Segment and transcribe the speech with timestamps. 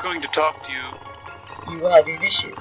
[0.00, 1.76] We're going to talk to you.
[1.76, 2.56] You are the initiate.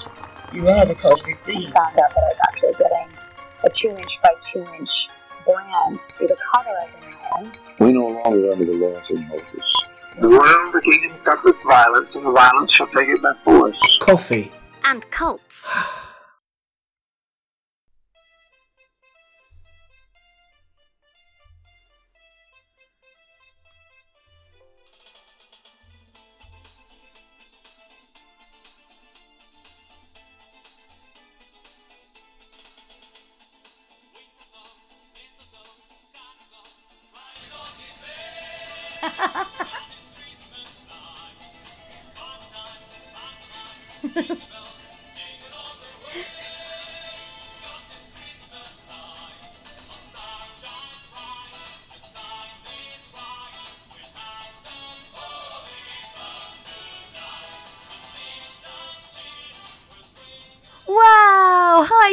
[0.51, 1.67] You are the cosmic being.
[1.67, 3.07] I found out that I was actually getting
[3.63, 5.07] a two inch by two inch
[5.45, 7.53] brand through the cover as a man.
[7.79, 9.73] We no longer under the laws of Moses.
[10.19, 13.77] The world the kingdom suffereth violence, and the violence shall take it by force.
[14.01, 14.51] Coffee.
[14.83, 15.69] and cults.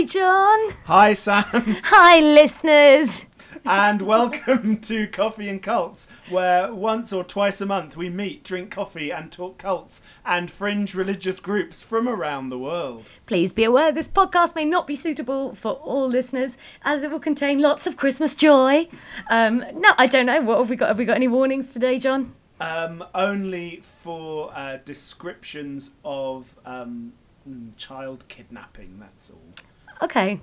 [0.07, 0.71] John.
[0.85, 3.27] Hi, Sam, Hi, listeners.
[3.65, 8.71] and welcome to Coffee and Cults, where once or twice a month we meet, drink
[8.71, 13.05] coffee, and talk cults and fringe religious groups from around the world.
[13.27, 17.19] Please be aware this podcast may not be suitable for all listeners, as it will
[17.19, 18.87] contain lots of Christmas joy.
[19.29, 20.41] Um, no, I don't know.
[20.43, 20.89] What have we got?
[20.89, 22.33] Have we got any warnings today, John?
[22.61, 27.13] Um, only for uh, descriptions of um,
[27.49, 29.66] mm, child kidnapping, that's all.
[30.03, 30.41] Okay.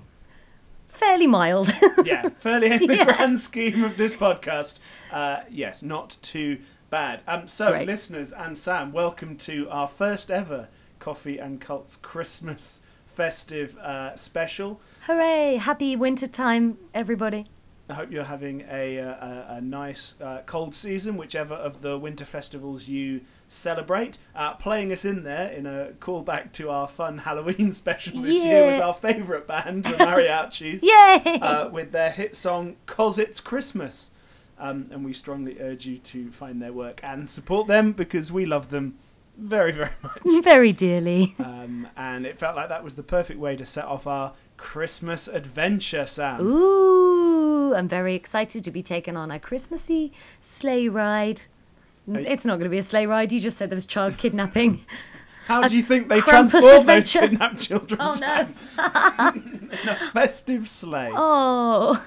[0.88, 1.72] Fairly mild.
[2.04, 3.04] yeah, fairly in the Yeah.
[3.04, 4.78] grand scheme of this podcast.
[5.12, 6.58] Uh, yes, not too
[6.90, 7.20] bad.
[7.26, 7.86] Um, so, Great.
[7.86, 10.68] listeners and Sam, welcome to our first ever
[11.00, 14.80] Coffee and Cults Christmas festive uh, special.
[15.06, 15.56] Hooray!
[15.56, 17.46] Happy winter time, everybody.
[17.88, 21.98] I hope you're having a, uh, a, a nice uh, cold season, whichever of the
[21.98, 23.20] winter festivals you
[23.54, 24.18] celebrate.
[24.34, 28.66] Uh, playing us in there in a callback to our fun Halloween special this year
[28.66, 30.82] was our favourite band, the Mariachis.
[30.82, 31.38] Yay!
[31.40, 34.10] uh, with their hit song "Cause It's Christmas,"
[34.58, 38.44] um, and we strongly urge you to find their work and support them because we
[38.46, 38.98] love them
[39.36, 40.44] very, very much.
[40.44, 41.34] Very dearly.
[41.38, 45.26] Um, and it felt like that was the perfect way to set off our Christmas
[45.28, 46.40] adventure, Sam.
[46.40, 51.42] Ooh, I'm very excited to be taken on a Christmassy sleigh ride.
[52.08, 53.32] N- Are you- It's not going to be a sleigh ride.
[53.32, 54.84] You just said there was child kidnapping.
[55.46, 57.98] How do you think they transport those kidnapped children?
[58.02, 59.32] Oh, no.
[59.34, 61.12] In a festive sleigh.
[61.14, 62.02] Oh,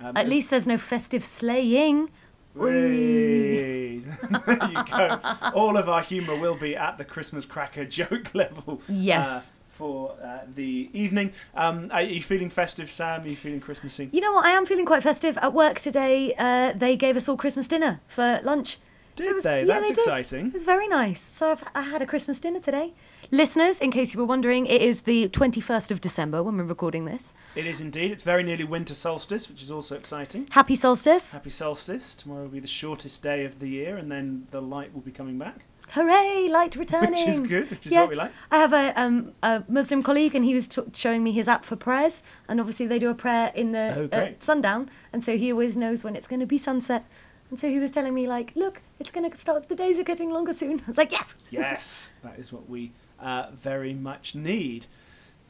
[0.00, 2.10] Um, at least there's no festive sleighing.
[2.54, 3.98] Whee!
[4.46, 5.18] there you go.
[5.54, 8.82] All of our humour will be at the Christmas cracker joke level.
[8.88, 9.52] Yes.
[9.76, 11.32] For uh, the evening.
[11.54, 13.22] Um, are you feeling festive, Sam?
[13.22, 14.08] Are you feeling Christmassy?
[14.12, 14.44] You know what?
[14.46, 15.36] I am feeling quite festive.
[15.38, 18.78] At work today, uh, they gave us all Christmas dinner for lunch.
[19.16, 19.60] Did it was- they?
[19.60, 20.46] Yeah, That's they did.
[20.46, 21.20] It was very nice.
[21.20, 22.92] So I've, I had a Christmas dinner today.
[23.30, 27.06] Listeners, in case you were wondering, it is the 21st of December when we're recording
[27.06, 27.32] this.
[27.54, 28.10] It is indeed.
[28.12, 30.48] It's very nearly winter solstice, which is also exciting.
[30.50, 31.32] Happy solstice.
[31.32, 32.14] Happy solstice.
[32.14, 35.12] Tomorrow will be the shortest day of the year, and then the light will be
[35.12, 37.10] coming back, Hooray, light returning.
[37.26, 38.02] which is good, which is Yeah.
[38.02, 38.32] what we like.
[38.50, 41.64] I have a, um, a Muslim colleague, and he was t- showing me his app
[41.64, 42.22] for prayers.
[42.48, 45.76] And obviously, they do a prayer in the Oh, uh, sundown, and so he always
[45.76, 47.04] knows when it's going to be sunset.
[47.50, 49.68] And so he was telling me, like, look, it's going to start.
[49.68, 50.80] The days are getting longer soon.
[50.86, 51.36] I was like, yes.
[51.50, 54.86] Yes, that is what we uh, very much need.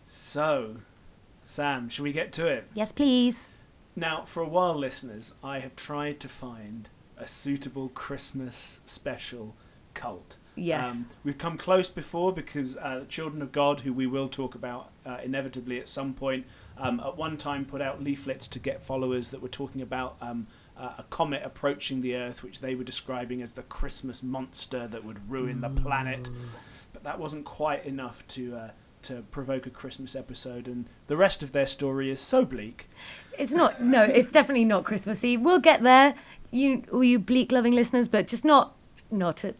[0.04, 0.76] So,
[1.47, 2.68] Sam, shall we get to it?
[2.74, 3.48] Yes, please.
[3.97, 9.54] Now, for a while, listeners, I have tried to find a suitable Christmas special
[9.96, 10.36] cult.
[10.54, 10.92] Yes.
[10.92, 14.90] Um, we've come close before because uh, Children of God, who we will talk about
[15.04, 16.46] uh, inevitably at some point,
[16.78, 20.46] um, at one time put out leaflets to get followers that were talking about um,
[20.78, 25.04] uh, a comet approaching the Earth, which they were describing as the Christmas monster that
[25.04, 26.30] would ruin the planet.
[26.92, 28.56] But that wasn't quite enough to.
[28.56, 28.70] Uh,
[29.02, 32.88] to provoke a Christmas episode, and the rest of their story is so bleak.
[33.38, 33.80] It's not.
[33.80, 35.36] No, it's definitely not Christmassy.
[35.36, 36.16] We'll get there,
[36.50, 38.74] you all you bleak loving listeners, but just not
[39.09, 39.54] not at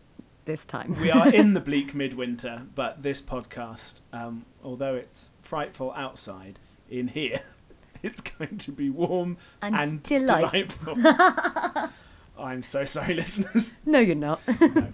[0.47, 0.97] this time.
[1.01, 6.59] we are in the bleak midwinter, but this podcast, um, although it's frightful outside,
[6.89, 7.41] in here,
[8.03, 10.95] it's going to be warm And and, delight- delightful.
[12.39, 13.75] I'm so sorry, listeners.
[13.85, 14.41] no, you're not.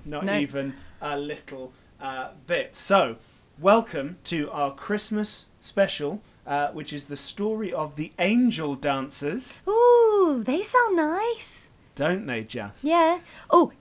[0.07, 0.39] Not No.
[0.39, 2.75] even a little uh, bit.
[2.77, 3.17] So,
[3.59, 9.61] welcome to our Christmas special, uh, which is the story of the angel dancers.
[9.69, 11.71] Ooh, they sound nice.
[11.95, 12.85] Don't they just?
[12.85, 13.19] Yeah.
[13.51, 13.73] Oh,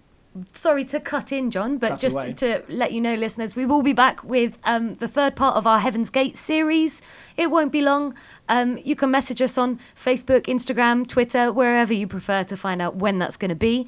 [0.53, 2.33] sorry to cut in, John, but just away.
[2.33, 5.67] to let you know, listeners, we will be back with um, the third part of
[5.67, 7.01] our Heaven's Gate series.
[7.37, 8.15] It won't be long.
[8.49, 12.95] Um, you can message us on Facebook, Instagram, Twitter, wherever you prefer to find out
[12.95, 13.87] when that's going to be.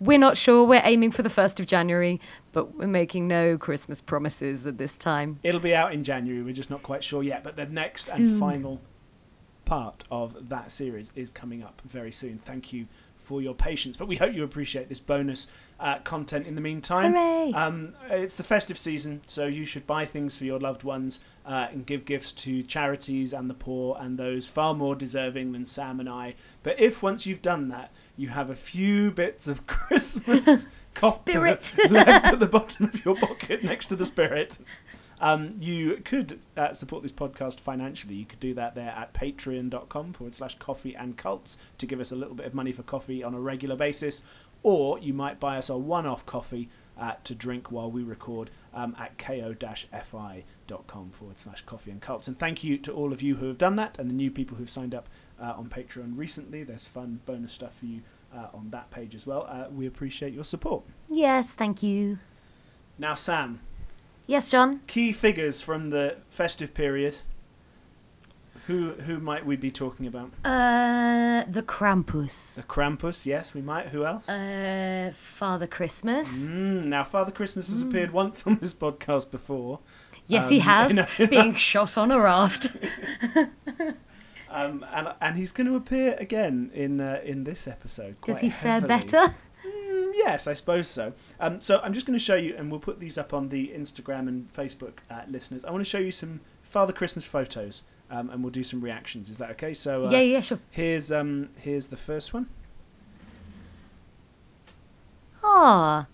[0.00, 0.64] we're not sure.
[0.64, 2.20] We're aiming for the 1st of January,
[2.52, 5.38] but we're making no Christmas promises at this time.
[5.42, 6.42] It'll be out in January.
[6.42, 7.44] We're just not quite sure yet.
[7.44, 8.30] But the next Soon.
[8.30, 8.80] and final
[9.64, 12.38] part of that series is coming up very soon.
[12.38, 12.88] Thank you
[13.30, 13.96] for your patience.
[13.96, 15.46] But we hope you appreciate this bonus
[15.78, 17.12] uh, content in the meantime.
[17.12, 17.52] Hooray!
[17.54, 21.68] Um, it's the festive season, so you should buy things for your loved ones uh,
[21.70, 26.00] and give gifts to charities and the poor and those far more deserving than Sam
[26.00, 26.34] and I.
[26.64, 30.66] But if once you've done that, you have a few bits of Christmas
[30.96, 31.72] Spirit.
[31.88, 34.58] left at the bottom of your pocket next to the spirit.
[35.20, 38.14] Um, you could uh, support this podcast financially.
[38.14, 42.10] You could do that there at patreon.com forward slash coffee and cults to give us
[42.10, 44.22] a little bit of money for coffee on a regular basis.
[44.62, 46.68] Or you might buy us a one off coffee
[46.98, 52.28] uh, to drink while we record um, at ko fi.com forward slash coffee and cults.
[52.28, 54.56] And thank you to all of you who have done that and the new people
[54.56, 55.08] who've signed up
[55.40, 56.62] uh, on Patreon recently.
[56.62, 58.00] There's fun bonus stuff for you
[58.34, 59.46] uh, on that page as well.
[59.48, 60.82] Uh, we appreciate your support.
[61.08, 62.18] Yes, thank you.
[62.98, 63.60] Now, Sam,
[64.30, 64.80] Yes, John?
[64.86, 67.16] key figures from the festive period.
[68.68, 70.30] Who who might we be talking about?
[70.44, 72.54] Uh, the Krampus.
[72.54, 73.26] The Krampus.
[73.26, 73.88] Yes, we might.
[73.88, 74.28] Who else?
[74.28, 76.48] Uh, Father Christmas.
[76.48, 79.80] Mm, now, Father Christmas has appeared once on this podcast before.
[80.28, 82.70] Yes, he Um, has, in a- being shot on a raft.
[84.52, 88.16] Um, and and he's going to appear again in uh, in this episode.
[88.24, 89.32] Does he fare better?
[90.10, 91.12] Mm, yes, I suppose so.
[91.38, 93.68] Um, so I'm just going to show you, and we'll put these up on the
[93.68, 95.64] Instagram and Facebook uh, listeners.
[95.64, 99.30] I want to show you some Father Christmas photos, um, and we'll do some reactions.
[99.30, 99.74] Is that okay?
[99.74, 100.58] So uh, yeah, yeah, sure.
[100.70, 102.48] here's um here's the first one.
[105.42, 106.06] Ah.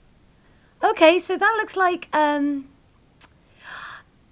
[0.85, 2.69] Okay, so that looks like um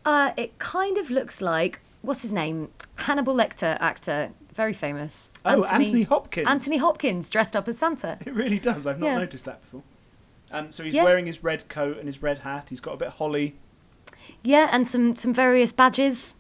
[0.05, 2.71] uh it kind of looks like what's his name?
[2.97, 5.31] Hannibal Lecter actor, very famous.
[5.45, 6.49] Oh, Anthony Hopkins.
[6.49, 8.19] Anthony Hopkins dressed up as Santa.
[8.25, 8.87] It really does.
[8.87, 9.19] I've not Yeah.
[9.19, 9.83] noticed that before.
[10.51, 11.05] Um, so he's Yeah.
[11.05, 12.69] wearing his red coat and his red hat.
[12.71, 13.57] He's got a bit of holly.
[14.43, 16.37] Yeah, and some some various badges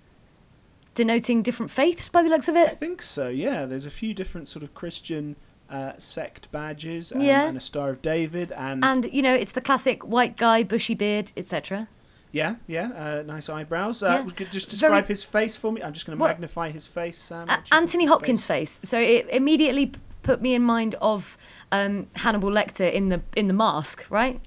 [0.94, 2.69] denoting different faiths by the looks of it.
[2.70, 3.28] I think so.
[3.28, 5.34] Yeah, there's a few different sort of Christian
[5.69, 7.49] uh, sect badges um, Yeah.
[7.49, 10.94] and a Star of David and, And you know, it's the classic white guy, bushy
[10.94, 11.88] beard, etc.
[12.35, 14.03] yeah, yeah, uh, nice eyebrows.
[14.03, 14.47] Uh, Yeah.
[14.51, 15.83] just Very- describe his face for me.
[15.83, 17.17] I'm just going to magnify his face.
[17.19, 17.49] Sam.
[17.49, 18.81] A- What's your- Anthony Hopkins' face.
[18.83, 19.93] So it immediately
[20.23, 21.39] put me in mind of
[21.71, 24.41] um, Hannibal Lecter in the in the mask, right?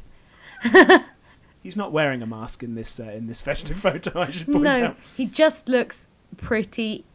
[1.63, 4.21] He's not wearing a mask in this uh, in this festive photo.
[4.21, 4.97] I should point no, out.
[5.15, 6.07] he just looks
[6.37, 7.05] pretty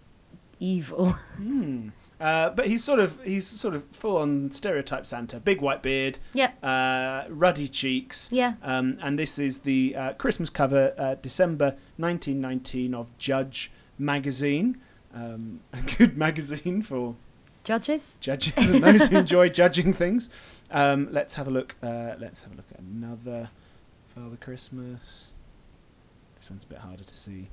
[0.60, 1.10] evil.
[1.36, 1.88] Hmm.
[2.22, 5.40] Uh, but he's sort of he's sort of full on stereotype Santa.
[5.40, 6.20] Big white beard.
[6.34, 6.62] Yep.
[6.62, 8.28] Uh, ruddy cheeks.
[8.30, 8.54] Yeah.
[8.62, 14.80] Um, and this is the uh, Christmas cover, uh, December 1919 of Judge magazine.
[15.12, 17.16] Um, a good magazine for
[17.64, 18.18] Judges.
[18.20, 20.30] judges and those who enjoy judging things.
[20.70, 21.74] Um, let's have a look.
[21.82, 23.50] Uh, let's have a look at another
[24.14, 25.00] Father Christmas.
[26.38, 27.48] This one's a bit harder to see.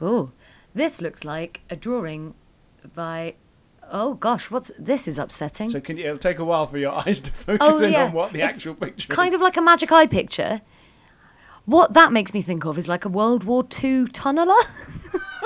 [0.00, 0.30] Oh,
[0.74, 2.34] this looks like a drawing
[2.94, 3.34] by.
[3.90, 5.06] Oh gosh, what's this?
[5.08, 5.68] Is upsetting.
[5.70, 8.04] So can you, it'll take a while for your eyes to focus Oh, in yeah.
[8.04, 9.34] on what the It's actual picture kind is.
[9.34, 10.62] of like a magic eye picture.
[11.64, 14.60] What that makes me think of is like a World War II tunneler.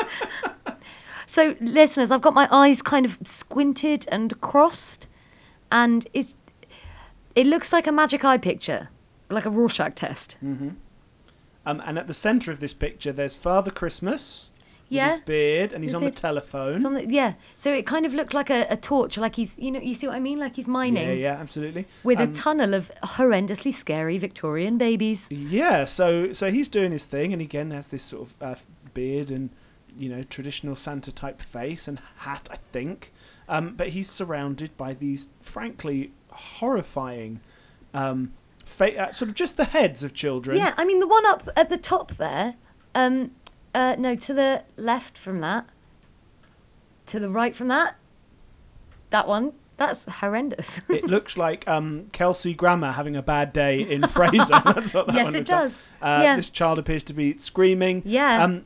[1.27, 5.07] so, listeners, I've got my eyes kind of squinted and crossed,
[5.71, 6.35] and it's
[7.35, 8.89] it looks like a magic eye picture,
[9.29, 10.37] like a Rorschach test.
[10.43, 10.77] Um,
[11.85, 14.49] and at the centre of this picture, there's Father Christmas
[14.89, 15.17] Yeah.
[15.17, 16.85] his beard, and he's His on the telephone.
[16.87, 19.71] On the- yeah, so it kind of looked like a, a torch, like he's you
[19.73, 21.87] know you see what I mean, like he's mining Yeah, yeah, absolutely.
[22.05, 25.29] with a Um, tunnel of horrendously scary Victorian babies.
[25.31, 28.55] Yeah, so so he's doing his thing, and again has this sort of uh,
[28.95, 29.51] beard and
[29.99, 33.13] you know traditional Santa type face and hat, I think.
[33.49, 36.11] Um, but he's surrounded by these frankly
[36.61, 37.41] horrifying,
[37.95, 38.33] um,
[38.65, 40.57] fa- uh, sort of just the heads of children.
[40.57, 42.55] Yeah, I mean the one up at the top there.
[42.95, 43.33] Um,
[43.77, 45.69] uh, no, to the left from that.
[47.07, 47.97] To the right from that.
[49.11, 49.53] That one.
[49.77, 50.81] That's horrendous.
[50.89, 54.65] It looks like um, Kelsey Grammer having a bad day in Frasier.
[54.75, 55.63] That's what that Yes, one it looks like.
[55.63, 55.89] does.
[56.01, 56.37] Uh, Yeah.
[56.37, 58.03] This child appears to be screaming.
[58.07, 58.43] Yeah.
[58.43, 58.65] Um,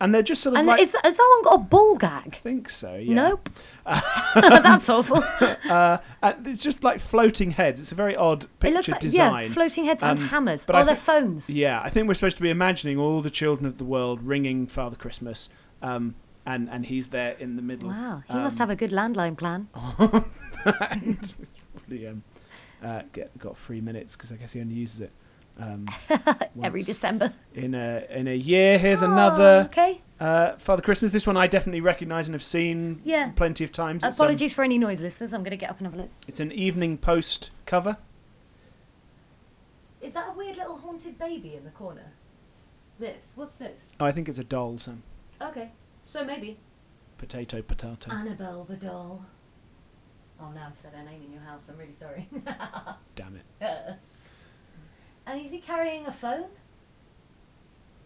[0.00, 0.80] and they're just sort of and like.
[0.80, 2.22] is, has someone got a ball gag?
[2.34, 2.94] I think so.
[2.94, 3.14] Yeah.
[3.14, 3.50] Nope.
[4.34, 5.24] That's awful.
[5.68, 7.80] Uh, uh, it's just like floating heads.
[7.80, 9.44] It's a very odd picture it looks like design.
[9.44, 10.64] yeah, floating heads and Um, hammers.
[10.66, 11.50] but Oh, I they're phones.
[11.50, 14.66] Yeah, I think we're supposed to be imagining all the children of the world ringing
[14.66, 15.48] Father Christmas,
[15.82, 16.14] um,
[16.46, 17.88] and and he's there in the middle.
[17.88, 19.68] Wow, he must Um, have a good landline plan.
[20.62, 22.22] Probably, um,
[22.82, 25.12] uh, get, got three minutes because I guess he only uses it
[25.58, 25.86] um,
[26.62, 27.32] Every December.
[27.54, 28.78] in a in a year.
[28.78, 30.00] Here's Oh, another okay.
[30.20, 31.12] uh, Father Christmas.
[31.12, 33.32] This one I definitely recognise and have seen Yeah.
[33.36, 34.04] plenty of times.
[34.04, 35.32] Um, Apologies for any noise, listeners.
[35.34, 36.10] I'm going to get up and have a look.
[36.26, 37.96] It's an Evening Post cover.
[40.00, 42.12] Is that a weird little haunted baby in the corner?
[43.00, 43.32] This.
[43.34, 43.76] What's this?
[44.00, 45.02] Oh, I think it's a doll, Sam.
[45.42, 45.70] Okay,
[46.06, 46.56] so maybe.
[47.18, 48.10] Potato, potato.
[48.12, 49.24] Annabelle the doll.
[50.40, 51.68] Oh, now I've said her name in your house.
[51.68, 52.28] I'm really sorry.
[53.16, 53.44] Damn it.
[55.28, 56.44] and is he carrying a phone?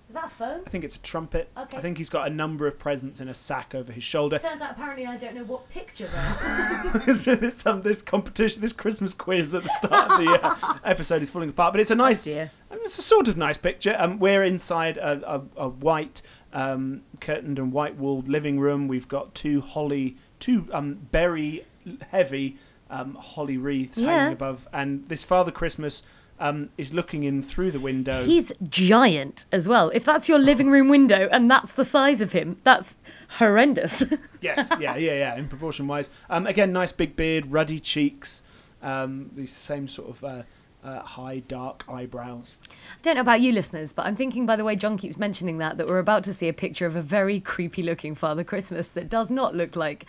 [0.08, 0.60] Is that a phone?
[0.66, 1.48] I think it's a trumpet.
[1.56, 1.78] Okay.
[1.78, 4.38] I think he's got a number of presents in a sack over his shoulder.
[4.38, 7.02] Turns out apparently I don't know what picture they are.
[7.06, 11.22] this, this, um, this competition, this Christmas quiz at the start of the uh, episode
[11.22, 12.50] is falling apart, but it's a nice, dear.
[12.70, 13.96] I mean, it's a sort of nice picture.
[13.98, 15.22] Um, we're inside a,
[15.56, 16.20] a, a white
[16.52, 18.88] um, curtained and white walled living room.
[18.88, 21.64] We've got two holly, two um, berry
[22.10, 22.58] heavy
[22.90, 24.10] um, holly wreaths Yeah.
[24.10, 26.02] hanging above, and this Father Christmas
[26.42, 28.24] um, is looking in through the window.
[28.24, 29.90] He's giant as well.
[29.90, 32.96] If that's your living room window and that's the size of him, that's
[33.38, 34.04] horrendous.
[34.40, 35.36] yes, yeah, yeah, yeah.
[35.36, 38.42] In proportion wise, um, again, nice big beard, ruddy cheeks,
[38.82, 40.42] um, these same sort of uh,
[40.82, 42.56] uh, high dark eyebrows.
[42.68, 45.58] I don't know about you listeners, but I'm thinking by the way John keeps mentioning
[45.58, 48.88] that that we're about to see a picture of a very creepy looking Father Christmas
[48.88, 50.06] that does not look like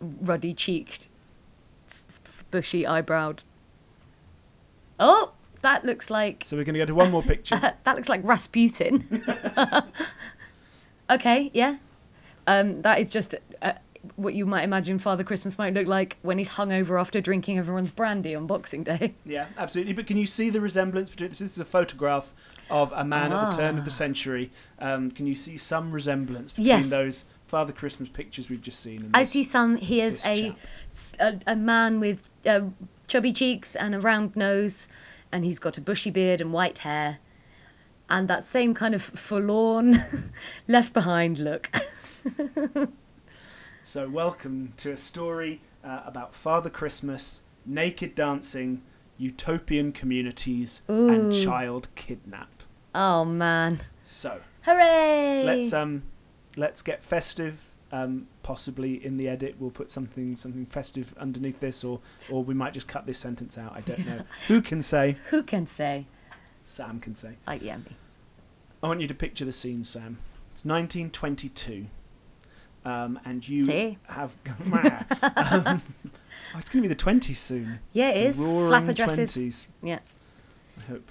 [0.00, 1.08] ruddy cheeked,
[2.52, 3.42] bushy eyebrowed.
[5.00, 7.56] Oh, that looks like So we're going to go to one more picture.
[7.84, 9.24] that looks like Rasputin.
[11.10, 11.76] okay, yeah.
[12.46, 13.72] Um, that is just uh,
[14.16, 17.92] what you might imagine Father Christmas might look like when he's hungover after drinking everyone's
[17.92, 19.14] brandy on Boxing Day.
[19.24, 19.92] yeah, absolutely.
[19.92, 21.38] But can you see the resemblance between this?
[21.38, 22.32] This is a photograph
[22.70, 24.50] of a man at the turn of the century.
[24.78, 26.76] Um, can you see some resemblance between Ah.
[26.78, 26.90] Yes.
[26.90, 29.10] those Father Christmas pictures we've just seen?
[29.14, 29.30] I this?
[29.30, 29.76] see some.
[29.76, 30.54] He is a,
[31.20, 32.62] a a man with uh,
[33.06, 34.88] chubby cheeks and a round nose,
[35.32, 37.18] and he's got a bushy beard and white hair,
[38.08, 39.96] and that same kind of forlorn,
[40.68, 41.70] left behind look.
[43.84, 48.82] So welcome to a story uh, about Father Christmas, naked dancing,
[49.18, 52.62] utopian communities, and child kidnap.
[52.94, 53.80] oh man!
[54.04, 54.40] So.
[54.62, 55.42] Hooray!
[55.44, 56.04] let's um
[56.56, 61.84] let's get festive um possibly in the edit we'll put something something festive underneath this
[61.84, 65.16] or or we might just cut this sentence out i don't know who can say
[65.30, 66.06] Who can say?
[66.64, 67.84] sam can say Like yeah, me.
[68.82, 70.18] i want you to picture the scene sam
[70.52, 71.86] it's 1922
[72.84, 73.98] um and you See?
[74.08, 74.32] have
[75.36, 75.82] um,
[76.54, 78.36] oh, it's going to be the 20s soon Yeah, it is.
[78.36, 79.34] Flapper dresses.
[79.36, 79.66] 20s.
[79.82, 79.98] Yeah.
[80.78, 81.10] i hope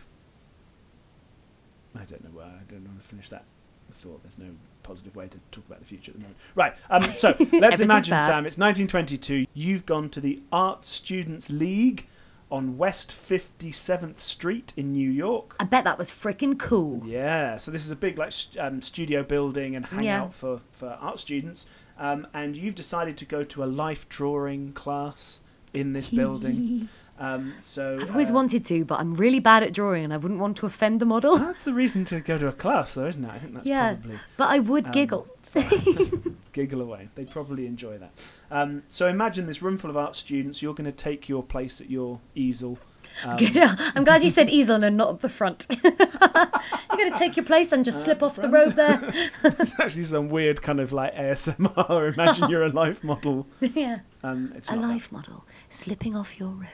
[1.95, 3.45] i don't know why i don't want to finish that
[3.93, 4.47] thought there's no
[4.91, 8.11] positive way to talk about the future at the moment right um so let's imagine
[8.11, 8.25] bad.
[8.27, 12.05] sam it's 1922 you've gone to the art students league
[12.51, 17.01] on west 57th street in new york I bet that was freaking cool.
[17.05, 20.29] yeah so this is a big like um, studio building and hangout Yeah.
[20.29, 21.67] for for art students
[21.97, 25.39] um, and you've decided to go to a life drawing class
[25.73, 26.89] in this building
[27.21, 30.17] um, so I've always uh, wanted to, but I'm really bad at drawing, and I
[30.17, 31.37] wouldn't want to offend the model.
[31.37, 33.29] That's the reason to go to a class, though, isn't it?
[33.29, 35.27] I think that's yeah, probably but I would um, giggle.
[36.53, 37.09] giggle away.
[37.13, 38.11] They'd probably enjoy that.
[38.49, 40.63] Um, so imagine this room full of art students.
[40.63, 42.79] You're going to take your place at your easel.
[43.25, 43.55] Um, Good.
[43.57, 45.67] I'm glad you said easel and not up the front.
[45.83, 48.99] You're going to take your place and just slip off the road there.
[49.43, 52.13] it's actually some weird kind of like ASMR.
[52.13, 53.47] Imagine you're a life model.
[53.61, 53.99] yeah.
[54.23, 54.87] Um, it's A not that.
[54.87, 56.65] life model slipping off your robe.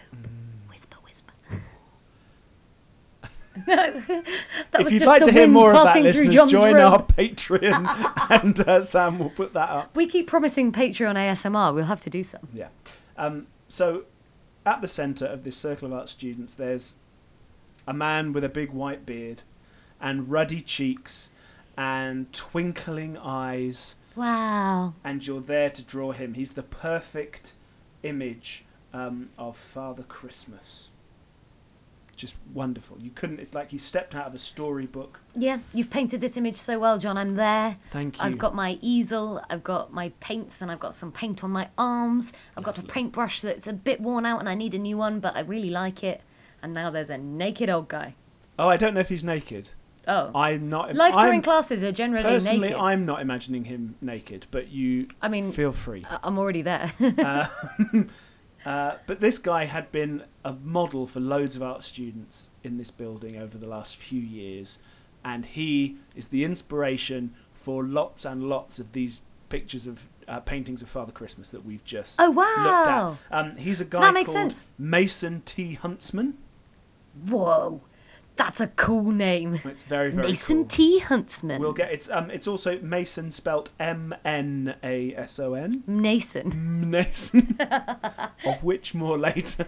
[0.70, 1.34] Whisper, whisper.
[3.68, 4.26] no, that
[4.80, 6.52] If was you'd just like the to hear more of that, passing through listeners, John's
[6.52, 6.94] join robe.
[6.94, 8.14] our Patreon,
[8.44, 9.96] and uh, Sam will put that up.
[9.96, 11.74] We keep promising Patreon ASMR.
[11.74, 12.48] We'll have to do some.
[12.54, 12.68] Yeah.
[13.18, 14.04] Um, so,
[14.68, 16.96] at the centre of this circle of art students, there's
[17.88, 19.42] a man with a big white beard
[20.02, 21.30] and ruddy cheeks
[21.78, 24.94] and twinkling eyes, Wow.
[25.04, 26.34] and you're there to draw him.
[26.34, 27.54] He's the perfect
[28.04, 30.87] image um, of Father Christmas.
[32.18, 32.98] Just wonderful.
[33.00, 33.40] You couldn't.
[33.40, 35.20] It's like you stepped out of a storybook.
[35.36, 37.16] Yeah, you've painted this image so well, John.
[37.16, 37.78] I'm there.
[37.92, 38.24] Thank you.
[38.24, 41.70] I've got my easel, I've got my paints, and I've got some paint on my
[41.78, 42.34] arms.
[42.58, 45.20] I've got a paintbrush that's a bit worn out and I need a new one,
[45.20, 46.22] but I really like it.
[46.64, 48.16] And now there's a naked old guy.
[48.58, 49.70] Oh, I don't know if he's naked.
[50.08, 50.32] Oh.
[50.34, 50.96] I'm not.
[50.96, 52.78] Life drawing classes are generally Personally, naked.
[52.78, 56.06] I'm not imagining him naked, but you I mean, feel free.
[56.24, 56.92] I'm already there.
[57.00, 57.48] Uh,
[58.68, 62.92] uh, but this guy had been a model for loads of art students in this
[62.92, 64.78] building over the last few years,
[65.24, 70.82] and he is the inspiration for lots and lots of these pictures of uh, paintings
[70.82, 73.18] of Father Christmas that we've just Oh, looked wow.
[73.32, 73.38] at.
[73.40, 74.68] Um, he's a guy That makes called sense.
[74.78, 75.74] Mason T.
[75.76, 76.38] Huntsman.
[77.28, 77.82] Whoa.
[78.38, 79.60] That's a cool name.
[79.66, 80.66] It's very very Mason cool.
[80.68, 81.00] T.
[81.00, 81.60] Huntsman.
[81.62, 85.84] We'll get it's um it's also Mason spelt M N A S O N.
[85.88, 86.90] Nason.
[86.90, 87.58] Mason.
[88.46, 89.68] of which more later.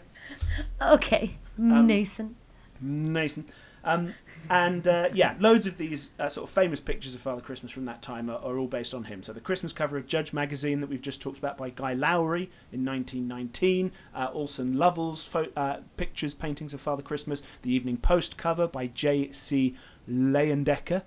[0.82, 1.38] Okay.
[1.58, 2.36] Um, Nason.
[2.80, 3.46] Mason.
[3.84, 4.14] Um,
[4.50, 7.86] and uh, yeah, loads of these uh, sort of famous pictures of Father Christmas from
[7.86, 9.24] that time are, are all based on him.
[9.24, 12.50] So the Christmas cover of Judge magazine that we've just talked about by Guy Lowry
[12.74, 18.38] in 1919, uh, Orson Lowell's pho- uh, pictures, paintings of Father Christmas, the Evening Post
[18.38, 19.76] cover by J.C.
[20.10, 21.04] Leyendecker.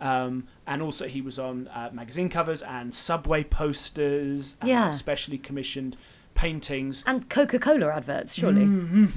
[0.00, 4.90] Um, and also, he was on uh, magazine covers and subway posters, and Yeah.
[4.90, 5.96] specially commissioned
[6.34, 7.04] paintings.
[7.06, 8.66] And Coca Cola adverts, surely.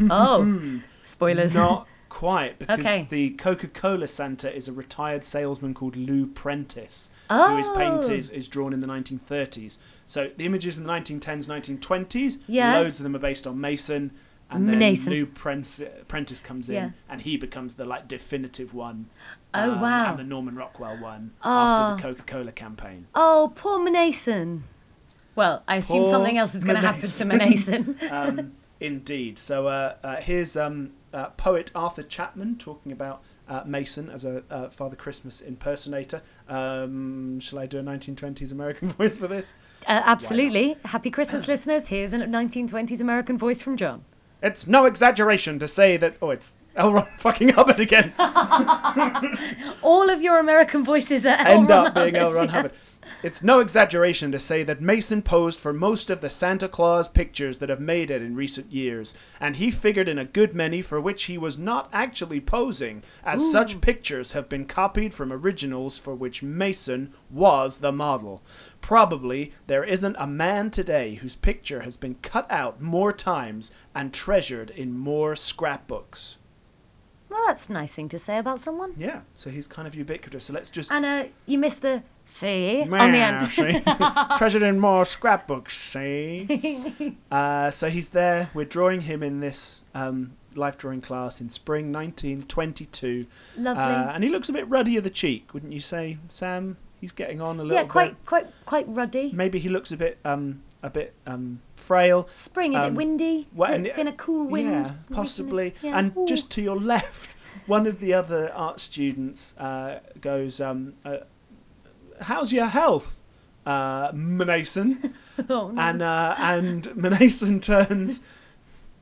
[0.10, 1.56] oh, spoilers.
[1.56, 3.08] Not quite, because Okay.
[3.10, 7.76] the Coca Cola Santa is a retired salesman called Lou Prentice, who is Oh.
[7.78, 9.78] painted, is drawn in the 1930s.
[10.06, 12.78] So the images in the 1910s, 1920s, Yeah.
[12.80, 14.12] loads of them are based on Mason.
[14.50, 15.12] And then Mason.
[15.12, 16.90] Lou Prentice, Prentice comes in, Yeah.
[17.10, 19.08] and he becomes the like definitive one.
[19.54, 20.12] Oh, um, wow.
[20.12, 21.96] And the Norman Rockwell one Ah.
[21.96, 23.08] after the Coca Cola campaign.
[23.14, 24.64] Oh, poor Mason.
[25.36, 27.98] Well, I assume Poor something else is going to happen to Mason.
[28.10, 29.38] um, indeed.
[29.38, 34.44] So uh, uh, here's um, uh, poet Arthur Chapman talking about uh, Mason as a
[34.52, 36.22] uh, Father Christmas impersonator.
[36.48, 39.56] Um, shall I do a 1920s American voice for this?
[39.88, 40.78] uh, absolutely.
[40.86, 41.88] Happy Christmas, listeners.
[41.88, 44.04] Here's a 1920s American voice from John.
[44.44, 46.18] It's no exaggeration to say that.
[46.22, 46.94] Oh, it's L.
[46.94, 48.14] Ron fucking Hubbard again.
[49.82, 51.48] All of your American voices are L.
[51.48, 52.14] End Ron up being.
[52.14, 52.52] Hubbard, yeah.
[52.52, 52.72] Hubbard.
[53.24, 57.60] It's no exaggeration to say that Mason posed for most of the Santa Claus pictures
[57.60, 61.02] that have made it in recent years, and he figured in a good many for
[61.02, 66.14] which he was not actually posing, as such pictures have been copied from originals for
[66.14, 68.44] which Mason was the model.
[68.82, 74.14] Probably there isn't a man today whose picture has been cut out more times and
[74.14, 76.38] treasured in more scrapbooks.
[77.30, 78.94] Well, that's a nice thing to say about someone.
[78.98, 80.46] Yeah, so he's kind of ubiquitous.
[80.46, 83.48] So let's just And uh, you missed the see on the end.
[83.52, 83.82] see?
[84.38, 87.18] Treasured in more scrapbooks, see?
[87.32, 88.50] uh, so he's there.
[88.54, 93.26] We're drawing him in this um, life drawing class in spring 1922.
[93.58, 93.84] Lovely.
[93.84, 96.78] Uh, and he looks a bit ruddy of the cheek, wouldn't you say, Sam?
[97.00, 97.92] He's getting on a little yeah, bit.
[97.92, 99.32] quite, quite, quite ruddy.
[99.34, 102.28] Maybe he looks a bit, um, a bit um, frail.
[102.34, 103.48] Spring, is Um, it windy?
[103.54, 104.88] well, Has and it been a cool wind?
[104.88, 105.76] Yeah, possibly.
[105.84, 106.26] yeah, And ooh.
[106.28, 107.36] just to your left,
[107.68, 111.18] one of the other art students uh, goes, um, uh,
[112.22, 113.20] "How's your health,
[113.66, 115.14] uh, Mnason?"
[115.50, 115.80] Oh, no.
[115.82, 118.22] and uh, and Mnason turns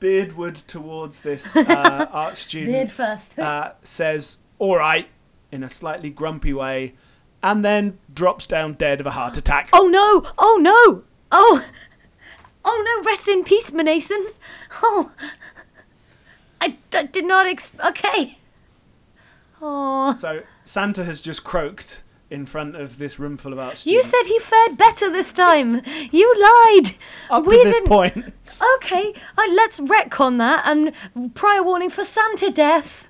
[0.02, 3.40] beardward towards this uh, art Beard first.
[3.40, 5.08] uh, says, "All right,"
[5.52, 6.94] in a slightly grumpy way,
[7.42, 9.70] and then drops down dead of a heart attack.
[9.74, 10.30] Oh no!
[10.38, 11.04] Oh no!
[11.32, 11.64] Oh!
[12.66, 13.10] Oh no!
[13.10, 14.26] Rest in peace, Manason.
[14.84, 15.12] Oh,
[16.60, 17.72] I, I did not ex.
[17.86, 18.40] Okay.
[19.62, 24.02] Oh, So Santa has just croaked in front of this room full of art you
[24.02, 25.82] said he fared better this time.
[26.12, 26.96] You lied.
[27.30, 27.88] up we to this didn't.
[27.90, 28.34] point.
[28.78, 30.92] Okay, uh, let's retcon that and
[31.36, 33.10] prior warning for Santa death.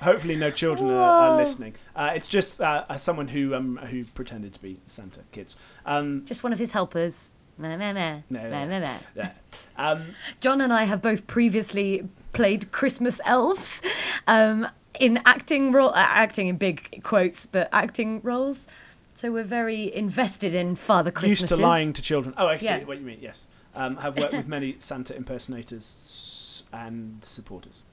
[0.00, 1.74] Hopefully, no children are, are listening.
[1.96, 5.56] Uh, it's just uh, uh, someone who um, who pretended to be Santa kids.
[5.86, 7.30] Um, Just one of his helpers.
[7.58, 8.20] Meh, meh, meh.
[8.30, 8.98] No, Meh, meh, meh.
[9.14, 9.30] yeah.
[9.76, 13.80] um, John and I have both previously played Christmas elves
[14.26, 14.66] um,
[14.98, 18.66] in acting role, uh, acting in big quotes, but acting roles.
[19.14, 21.42] So we're very invested in Father Christmas.
[21.42, 22.34] used to lying to children.
[22.36, 22.82] Oh, I see Yeah.
[22.84, 23.18] what you mean.
[23.20, 27.84] Yes, um, have worked with many Santa impersonators and supporters.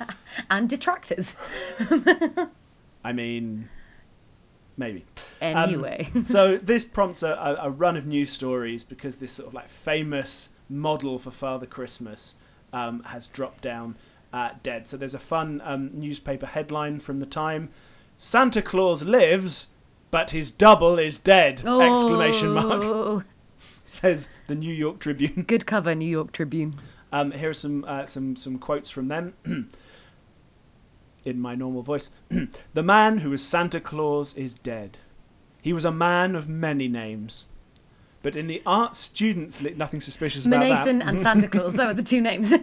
[0.50, 1.36] and detractors.
[3.04, 3.68] I mean,
[4.78, 5.04] maybe.
[5.42, 9.54] Um, Anyway, so this prompts a, a, run of news stories because this sort of
[9.54, 12.34] like famous model for Father Christmas
[12.72, 13.96] um, has dropped down
[14.32, 14.88] uh, dead.
[14.88, 17.70] So there's a fun um, newspaper headline from the time:
[18.16, 19.66] "Santa Claus lives,
[20.10, 22.82] but his double is dead!" Exclamation mark.
[22.84, 23.24] Oh,
[23.84, 25.44] Says the New York Tribune.
[25.46, 26.78] Good cover, New York Tribune.
[27.10, 29.34] Um, here are some uh, some some quotes from them.
[31.28, 32.10] In my normal voice,
[32.74, 34.96] the man who was Santa Claus is dead.
[35.60, 37.44] He was a man of many names,
[38.22, 41.08] but in the art students, li- nothing suspicious about Manason that.
[41.08, 41.74] and Santa Claus.
[41.74, 42.52] those were the two names.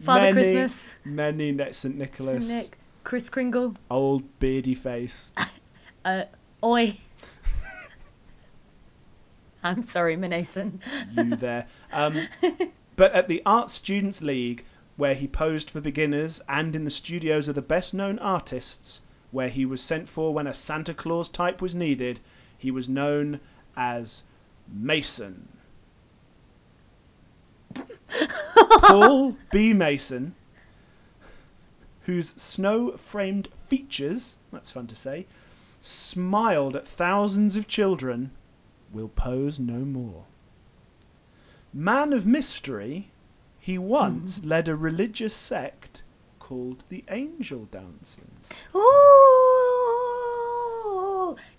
[0.00, 5.30] Father Many- Christmas, Many ne- St Nicholas, Nick, Chris Kringle, old beardy face.
[6.04, 6.24] uh,
[6.64, 6.96] Oi.
[9.62, 10.80] I'm sorry, Manason.
[11.16, 11.66] you there.
[11.92, 12.26] Um,
[12.96, 14.64] but at the Art Students League,
[14.96, 19.48] where he posed for beginners, and in the studios of the best known artists, where
[19.48, 22.20] he was sent for when a Santa Claus type was needed,
[22.56, 23.40] he was known
[23.76, 24.22] as
[24.72, 25.48] Mason.
[28.82, 29.72] Paul B.
[29.72, 30.34] Mason,
[32.02, 35.26] whose snow framed features, that's fun to say,
[35.80, 38.30] smiled at thousands of children,
[38.92, 40.24] will pose no more.
[41.72, 43.10] Man of mystery,
[43.64, 46.02] he once led a religious sect
[46.38, 48.20] called the Angel Dancers.
[48.76, 48.80] Ooh.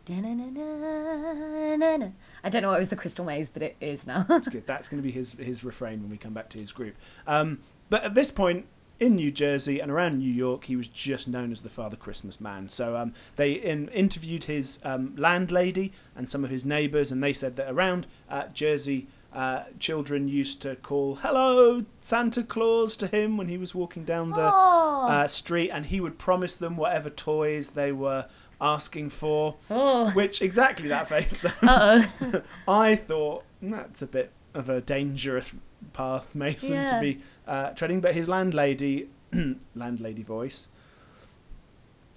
[0.05, 2.09] Da-na-na-na-na-na.
[2.43, 4.21] I don't know what was the Crystal Maze, but it is now.
[4.21, 4.61] Good.
[4.67, 6.93] That's going to be his his refrain when we come back to his group.
[7.25, 8.67] Um, but at this point
[8.99, 12.39] in New Jersey and around New York, he was just known as the Father Christmas
[12.39, 12.69] Man.
[12.69, 17.33] So um, they in, interviewed his um, landlady and some of his neighbours, and they
[17.33, 19.07] said that around uh, Jersey.
[19.35, 24.29] Uh, children used to call "Hello, Santa Claus" to him when he was walking down
[24.29, 25.07] the Oh.
[25.09, 28.27] uh, street, and he would promise them whatever toys they were
[28.61, 29.55] asking for.
[29.69, 30.09] Oh.
[30.11, 31.45] Which exactly that face.
[31.61, 35.53] I thought "Mm, that's a bit of a dangerous
[35.91, 36.93] path, Mason, Yeah.
[36.93, 37.99] to be uh, treading.
[37.99, 39.09] But his landlady,
[39.75, 40.69] landlady voice,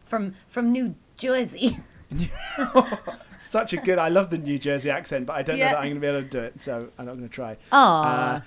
[0.04, 1.76] from from New Jersey.
[3.38, 3.98] such a good.
[3.98, 6.06] I love the New Jersey accent, but I don't know that I'm going to be
[6.06, 7.56] able to do it, so I'm not going to try.
[7.72, 8.34] Aw.
[8.36, 8.40] Uh,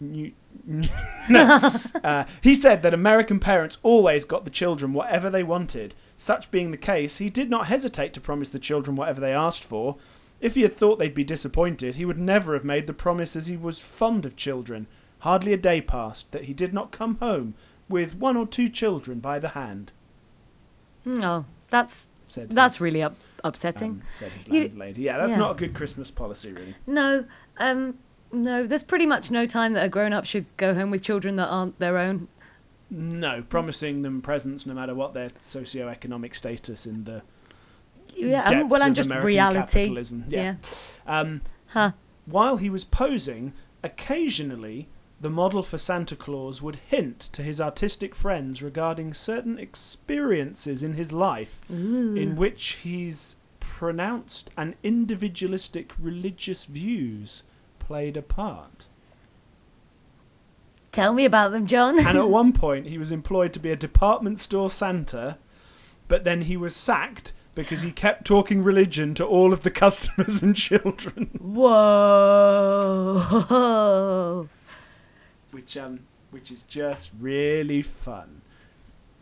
[0.00, 0.32] New,
[1.28, 1.72] no.
[2.04, 5.94] uh, he said that American parents always got the children whatever they wanted.
[6.16, 9.64] Such being the case, he did not hesitate to promise the children whatever they asked
[9.64, 9.96] for.
[10.40, 13.48] If he had thought they'd be disappointed, he would never have made the promise as
[13.48, 14.86] he was fond of children.
[15.20, 17.54] Hardly a day passed that he did not come home
[17.88, 19.90] with one or two children by the hand.
[21.04, 23.14] no, that's Said that's really up,
[23.44, 23.90] upsetting.
[23.90, 25.02] um, said his landlady.
[25.02, 25.38] Yeah, that's yeah.
[25.38, 26.74] not a good Christmas policy, really.
[26.86, 27.24] No,
[27.58, 27.98] um,
[28.32, 28.66] no.
[28.66, 31.48] There's pretty much no time that a grown up should go home with children that
[31.48, 32.28] aren't their own.
[32.90, 37.22] No, promising them presents no matter what their socio-economic status in the
[38.14, 39.80] Yeah, um, well, I'm just American reality.
[39.80, 40.24] capitalism.
[40.28, 40.54] Yeah.
[41.06, 41.92] Um, Huh.
[42.24, 43.52] while he was posing,
[43.84, 44.88] occasionally
[45.20, 50.94] the model for Santa Claus would hint to his artistic friends regarding certain experiences in
[50.94, 57.42] his life in which he's pronounced and individualistic religious views
[57.78, 58.86] played a part.
[60.92, 61.98] Tell me about them, John.
[61.98, 65.38] And at one point, he was employed to be a department store Santa,
[66.06, 70.42] but then he was sacked because he kept talking religion to all of the customers
[70.42, 71.30] and children.
[71.40, 71.68] Whoa.
[75.50, 78.42] which um which is just really fun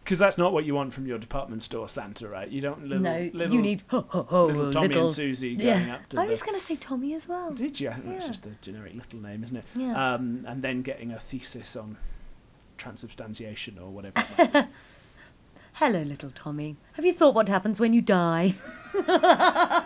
[0.02, 2.48] because that's not what you want from your department store Santa, right?
[2.48, 5.06] You don't little no, little, you need ho ho ho little Tommy little.
[5.06, 5.94] and Susie going yeah.
[5.96, 7.50] up to I was going to say Tommy as well.
[7.52, 7.88] Did you?
[7.90, 8.26] That's Yeah.
[8.28, 9.64] just a generic little name, isn't it?
[9.74, 10.14] Yeah.
[10.14, 11.96] Um, and then getting a thesis on
[12.78, 14.14] transubstantiation or whatever.
[14.38, 14.70] it might be.
[15.72, 16.76] Hello, little Tommy.
[16.92, 18.54] Have you thought what happens when you die?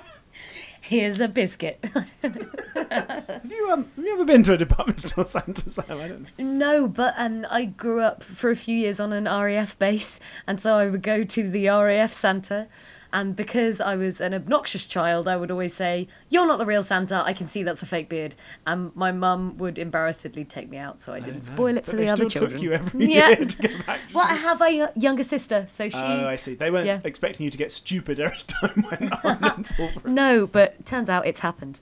[0.80, 1.84] Here's a biscuit.
[2.22, 5.68] have you um have you ever been to a department store Santa?
[5.68, 5.84] Sam?
[5.90, 6.38] I don't.
[6.38, 6.44] know.
[6.44, 10.60] no, but um, I grew up for a few years on an RAF base, and
[10.60, 12.68] so I would go to the RAF Santa.
[13.12, 16.82] And because I was an obnoxious child, I would always say, You're not the real
[16.82, 17.22] Santa.
[17.24, 18.36] I can see that's a fake beard.
[18.66, 21.54] And my mum would embarrassedly take me out so I didn't know.
[21.54, 22.52] spoil it But for the other children.
[22.52, 23.28] Took you every Yeah.
[23.30, 24.00] year to go back.
[24.14, 25.98] Well, I have a younger sister, so she.
[25.98, 26.54] Oh, I see.
[26.54, 27.00] They weren't Yeah.
[27.02, 29.38] expecting you to get stupider as time went on.
[29.56, 30.06] and fall for it.
[30.06, 31.80] No, but turns out it's happened.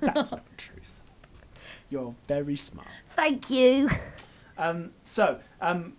[0.00, 0.74] That's not true.
[1.90, 2.86] You're very smart.
[3.10, 3.88] Thank you.
[4.58, 5.94] Um, so, um,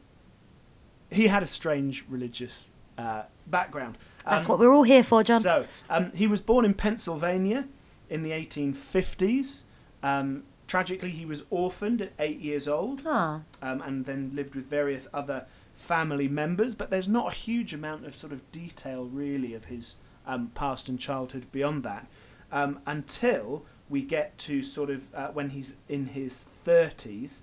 [1.10, 3.98] he had a strange religious uh, background.
[4.25, 5.41] That's Um, what we're all here for, John.
[5.41, 7.65] So, um, he was born in Pennsylvania
[8.10, 9.63] in the 1850s.
[10.03, 14.65] Um, tragically, he was orphaned at eight years old Ah, um, and then lived with
[14.69, 16.75] various other family members.
[16.75, 19.95] But there's not a huge amount of sort of detail, really, of his
[20.27, 22.05] um, past and childhood beyond that
[22.51, 27.39] um, until we get to sort of uh, when he's in his 30s,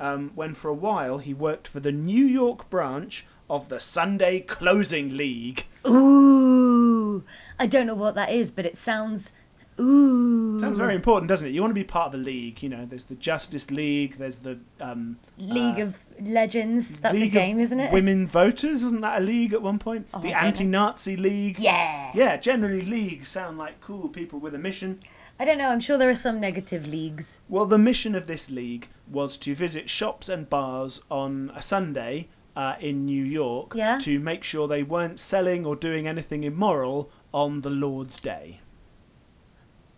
[0.00, 4.40] um, when for a while he worked for the New York branch of the Sunday
[4.40, 5.66] Closing League.
[5.86, 7.24] ooh.
[7.58, 9.32] I don't know what that is, but it sounds.
[9.78, 10.58] Ooh.
[10.58, 11.50] Sounds very important, doesn't it?
[11.50, 12.62] You want to be part of the league.
[12.62, 14.16] You know, there's the Justice League.
[14.16, 16.96] There's the um, League uh, of Legends.
[16.96, 17.92] That's League a game, isn't it?
[17.92, 20.06] Women voters wasn't that a league at one point?
[20.14, 20.36] Oh, the know.
[20.36, 21.58] anti-Nazi league.
[21.58, 22.10] Yeah.
[22.14, 25.00] Yeah, generally leagues sound like cool people with a mission.
[25.38, 25.68] I don't know.
[25.68, 27.40] I'm sure there are some negative leagues.
[27.46, 32.28] Well, the mission of this league was to visit shops and bars on a Sunday
[32.56, 33.98] uh, in New York Yeah.
[34.00, 38.60] to make sure they weren't selling or doing anything immoral on the Lord's Day.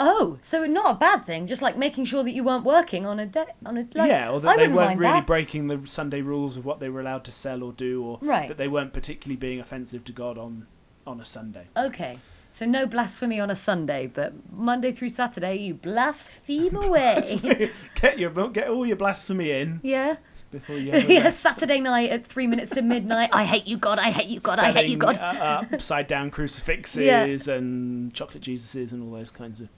[0.00, 1.46] Oh, so not a bad thing.
[1.46, 3.46] Just like making sure that you weren't working on a day.
[3.66, 5.26] On a like, yeah, or I they weren't really that.
[5.26, 8.46] breaking the Sunday rules of what they were allowed to sell or do, or Right.
[8.48, 10.66] that they weren't particularly being offensive to God on
[11.06, 11.66] on a Sunday.
[11.76, 12.18] Okay.
[12.50, 17.70] So no blasphemy on a Sunday, but Monday through Saturday you blaspheme away.
[18.00, 20.16] get your get all your blasphemy in yeah.
[20.50, 20.92] Before you.
[21.08, 21.30] Yeah.
[21.30, 23.30] Saturday night at three minutes to midnight.
[23.32, 23.98] I hate you, God.
[23.98, 24.58] I hate you, God.
[24.58, 25.18] I hate you, God.
[25.18, 29.68] uh, upside down crucifixes and chocolate Jesuses and all those kinds of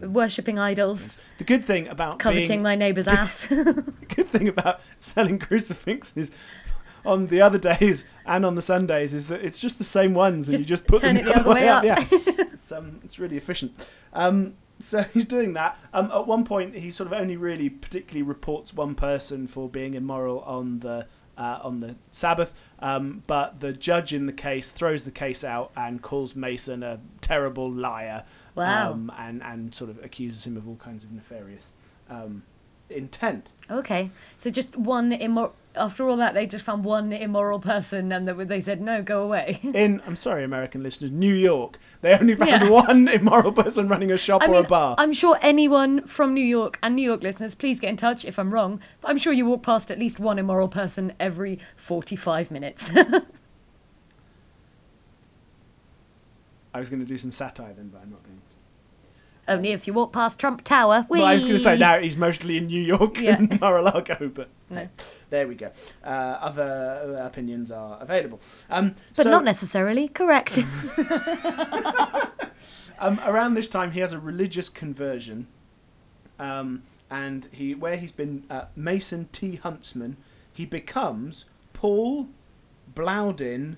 [0.00, 3.46] Worshipping idols, The good thing about coveting being, my neighbour's ass.
[3.48, 6.30] the good thing about selling crucifixes
[7.04, 10.48] on the other days and on the Sundays is that it's just the same ones,
[10.48, 11.84] and you just put turn them it the other way up.
[11.84, 13.72] Yeah, it's um, it's really efficient.
[14.14, 15.78] Um, so he's doing that.
[15.92, 19.94] Um, at one point, he sort of only really particularly reports one person for being
[19.94, 21.06] immoral on the
[21.36, 25.72] uh, on the Sabbath, um, but the judge in the case throws the case out
[25.76, 28.24] and calls Mason a terrible liar.
[28.54, 28.92] Wow.
[28.92, 31.68] Um, and and sort of accuses him of all kinds of nefarious
[32.08, 32.44] um,
[32.88, 33.52] intent.
[33.70, 35.54] okay, so just one immoral.
[35.76, 39.22] After all that, they just found one immoral person, and they- they said no, go
[39.24, 39.58] away.
[39.74, 42.68] in I'm sorry, American listeners, New York, they only found Yeah.
[42.70, 44.94] one immoral person running a shop I or mean, a bar.
[44.98, 48.38] I'm sure anyone from New York and New York listeners, please get in touch if
[48.38, 48.80] I'm wrong.
[49.00, 52.90] But I'm sure you walk past at least one immoral person every 45 minutes.
[56.72, 58.42] I was going to do some satire then, but I'm not going to.
[59.46, 61.06] Only if you walk past Trump Tower.
[61.08, 63.36] Well, I was going to say now he's mostly in New York Yeah.
[63.36, 64.88] and Mar-a-Lago, but No.
[65.30, 65.70] there we go.
[66.02, 68.40] Uh, other opinions are available.
[68.70, 70.58] Um, But so, not necessarily correct.
[72.98, 75.46] um, around this time, he has a religious conversion,
[76.38, 79.56] um, and he where he's been uh, Mason T.
[79.56, 80.16] Huntsman,
[80.52, 82.28] he becomes Paul
[82.94, 83.76] Blaudin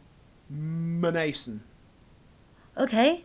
[0.52, 1.60] Manason.
[2.76, 3.24] okay.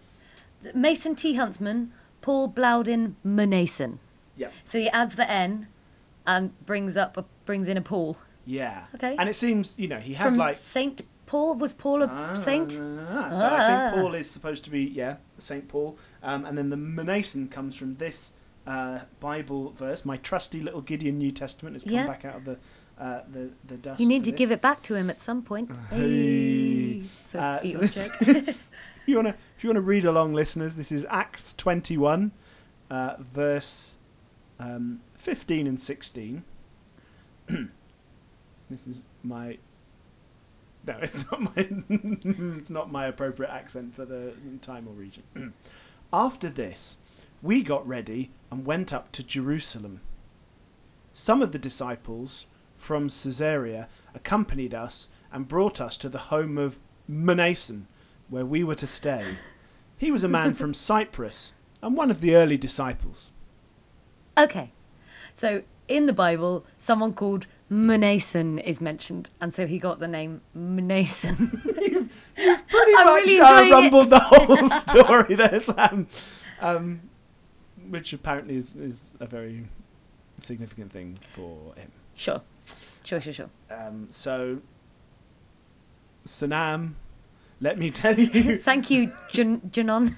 [0.76, 1.34] Mason T.
[1.36, 3.98] Huntsman, Paul Blaudin Manason.
[4.38, 4.50] Yeah.
[4.66, 5.68] So he adds the N
[6.26, 8.18] and brings up a, brings in a Paul.
[8.46, 8.86] Yeah.
[8.96, 9.16] Okay.
[9.20, 11.56] And it seems, you know, he had From like Saint Paul?
[11.56, 12.72] Was Paul a Ah, saint?
[12.74, 13.90] So I Ah.
[13.92, 17.76] think Paul is supposed to be yeah Saint Paul, um, and then the Manason comes
[17.76, 18.34] from this
[18.68, 20.04] uh, Bible verse.
[20.06, 22.08] My trusty little Gideon New Testament has come Yeah.
[22.08, 22.58] back out of the
[23.00, 24.00] uh, the the dust.
[24.02, 24.38] You need to this.
[24.38, 25.70] give it back to him at some point.
[25.90, 27.04] Hey.
[27.24, 28.22] It's a Uh, so Beatles this joke.
[28.28, 32.32] is- if you wanna if you wanna read along, listeners, this is Acts twenty one,
[32.90, 33.98] uh, verse
[34.60, 36.44] um, fifteen and sixteen.
[37.48, 39.58] this is my.
[40.86, 41.52] No, it's not my.
[41.90, 45.24] it's not my appropriate accent for the time or region.
[46.14, 46.98] After this,
[47.42, 50.02] we got ready and went up to Jerusalem.
[51.14, 52.46] Some of the disciples
[52.78, 56.78] from Caesarea accompanied us and brought us to the home of
[57.10, 57.88] Manason,
[58.32, 59.24] where we were to stay.
[59.98, 61.52] He was a man from Cyprus
[61.84, 63.32] and one of the early disciples.
[64.36, 64.72] Okay.
[65.36, 70.42] So in the Bible, someone called Manason is mentioned, and so he got the name
[70.58, 71.62] Manason.
[72.36, 73.72] Pretty I'm much really uh, enjoying it.
[73.72, 76.08] rumbled the whole story there, Sam.
[76.60, 77.02] Um,
[77.90, 79.66] which apparently is, is a very
[80.40, 81.92] significant thing for him.
[82.16, 82.42] sure.
[83.04, 83.50] Sure, sure, sure.
[83.72, 84.60] Um, so,
[86.26, 86.94] Sanam,
[87.62, 88.58] let me tell you.
[88.64, 90.16] Thank you, Jan- Janon.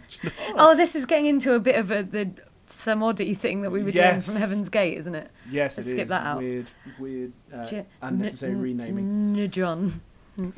[0.55, 2.29] Oh, this is getting into a bit of a the
[2.65, 5.29] Samadhi thing that we were doing from Heaven's Gate, isn't it?
[5.51, 6.09] Yes, Let's it skip is.
[6.09, 6.37] that out.
[6.39, 9.35] Weird, weird, uh, J- unnecessary n- renaming.
[9.37, 9.91] n- Nidron.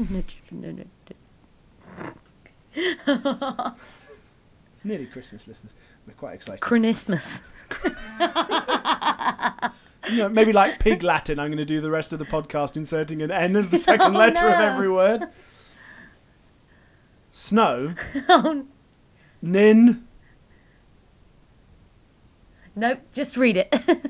[0.10, 0.90] Nid- n-
[2.76, 3.76] It's
[4.84, 5.74] nearly Christmas, listeners.
[6.08, 6.62] We're quite excited.
[6.62, 7.42] Chronismus.
[10.08, 12.78] You know, maybe like pig Latin, I'm going to do the rest of the podcast
[12.78, 15.24] inserting an N as the second Oh, letter of every word.
[17.38, 17.94] Snow,
[18.30, 18.66] Oh,
[19.42, 20.08] nin,
[22.78, 23.76] nope, just read it.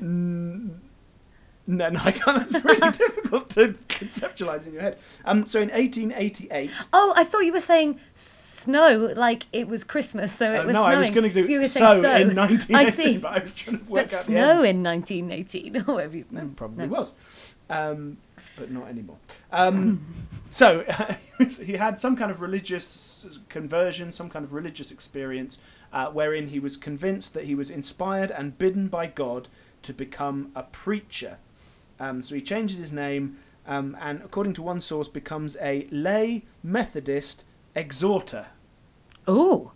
[1.68, 2.48] No, no, I can't.
[2.48, 4.98] That's really difficult to conceptualize in your head.
[5.24, 10.32] Um, so in 1888, oh, I thought you were saying snow, like it was Christmas,
[10.32, 10.96] so it uh, was no, snowing.
[10.96, 12.30] I was going to do so you were so, saying so.
[12.30, 13.18] in 1918, I see.
[13.18, 15.76] but I was trying to work But out snow in 1918.
[15.88, 16.92] or whatever you, No, mm, probably no.
[17.00, 17.14] was,
[17.68, 18.18] um,
[18.58, 19.16] but not anymore.
[19.52, 20.04] Um,
[20.50, 20.84] so
[21.62, 25.58] he had some kind of religious conversion, some kind of religious experience,
[25.92, 29.48] uh, wherein he was convinced that he was inspired and bidden by God
[29.82, 31.38] to become a preacher.
[31.98, 36.44] Um, so he changes his name, um, and according to one source, becomes a lay
[36.62, 38.46] Methodist exhorter.
[39.26, 39.72] Oh.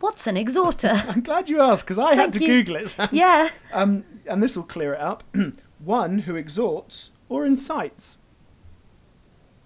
[0.00, 0.92] What's an exhorter?
[1.08, 2.46] I'm glad you asked because I had to you.
[2.46, 2.96] Google it.
[3.12, 3.50] yeah.
[3.72, 5.24] Um, and this will clear it up.
[5.78, 8.18] One who exhorts or incites.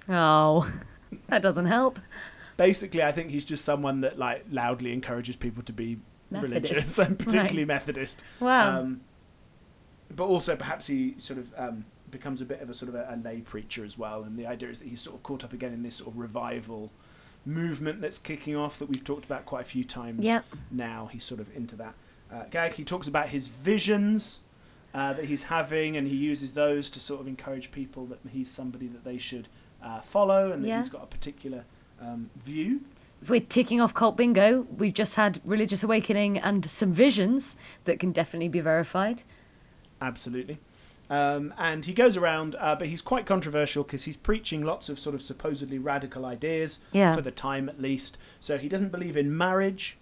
[0.08, 0.70] Oh,
[1.28, 1.98] that doesn't help.
[2.56, 5.98] Basically, I think he's just someone that like loudly encourages people to be
[6.30, 7.68] religious, and particularly Right.
[7.68, 8.22] Methodist.
[8.38, 8.80] Wow.
[8.80, 9.00] Um,
[10.14, 13.08] but also, perhaps he sort of um, becomes a bit of a sort of a,
[13.12, 14.22] a lay preacher as well.
[14.22, 16.18] And the idea is that he's sort of caught up again in this sort of
[16.18, 16.92] revival
[17.46, 20.44] movement that's kicking off that we've talked about quite a few times Yep.
[20.70, 21.08] now.
[21.10, 21.94] He's sort of into that
[22.32, 22.74] uh, gag.
[22.74, 24.38] He talks about his visions
[24.94, 28.50] uh, that he's having, and he uses those to sort of encourage people that he's
[28.50, 29.48] somebody that they should
[29.82, 30.78] uh, follow, and that Yeah.
[30.78, 31.64] he's got a particular
[32.00, 32.80] um, view
[33.22, 37.98] if we're ticking off cult bingo, we've just had religious awakening and some visions that
[37.98, 39.22] can definitely be verified.
[40.02, 40.58] Absolutely.
[41.08, 44.98] Um, and he goes around, uh, but he's quite controversial because he's preaching lots of
[44.98, 47.14] sort of supposedly radical ideas, Yeah.
[47.14, 48.18] for the time at least.
[48.40, 49.96] So he doesn't believe in marriage.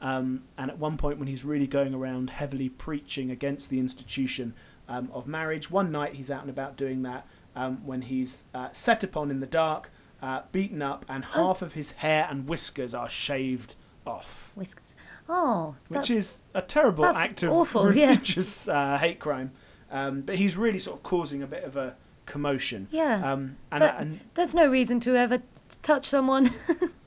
[0.00, 4.54] Um, and at one point, when he's really going around heavily preaching against the institution
[4.88, 8.68] um, of marriage, one night he's out and about doing that um, when he's uh,
[8.72, 9.90] set upon in the dark,
[10.22, 13.74] uh, beaten up, and half of his hair and whiskers are shaved
[14.06, 14.96] off Whiskers.
[15.28, 18.10] Oh, which is a terrible that's act of awful, yeah.
[18.10, 19.52] religious uh, hate crime.
[19.90, 21.94] Um, but he's really sort of causing a bit of a
[22.26, 22.88] commotion.
[22.90, 25.42] Yeah, Um, and, but and there's no reason to ever
[25.82, 26.50] touch someone.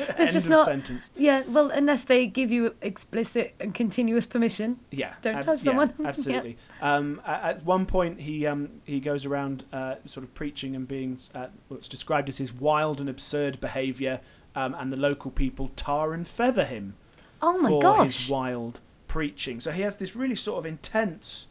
[0.18, 1.10] end just not- sentence.
[1.16, 4.78] yeah, well, unless they give you explicit and continuous permission.
[4.90, 5.94] Yeah, don't ab- touch yeah, someone.
[5.98, 6.08] Yeah.
[6.08, 6.56] absolutely.
[6.80, 11.18] Um, at one point, he um, he goes around uh, sort of preaching and being
[11.34, 14.20] uh, what's described as his wild and absurd behaviour,
[14.54, 16.94] um, and the local people tar and feather him
[17.42, 18.18] Oh my for gosh.
[18.22, 19.60] his wild preaching.
[19.60, 21.46] So he has this really sort of intense,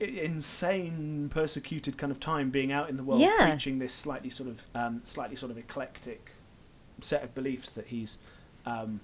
[0.00, 3.50] insane, persecuted kind of time being out in the world Yeah.
[3.50, 6.30] preaching this slightly sort of um, slightly sort of eclectic
[7.00, 8.18] set of beliefs that he's.
[8.66, 9.00] Um,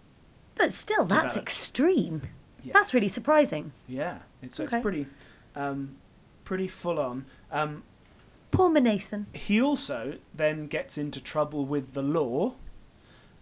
[0.57, 1.37] But still, that's developed.
[1.38, 2.22] extreme.
[2.62, 2.72] Yeah.
[2.74, 3.72] That's really surprising.
[3.88, 4.76] yeah, it's, Okay.
[4.76, 5.07] it's pretty,
[5.57, 5.96] um,
[6.44, 7.24] pretty full on.
[7.50, 7.83] Um,
[8.50, 9.26] Poor Manason.
[9.33, 12.55] he also then gets into trouble with the law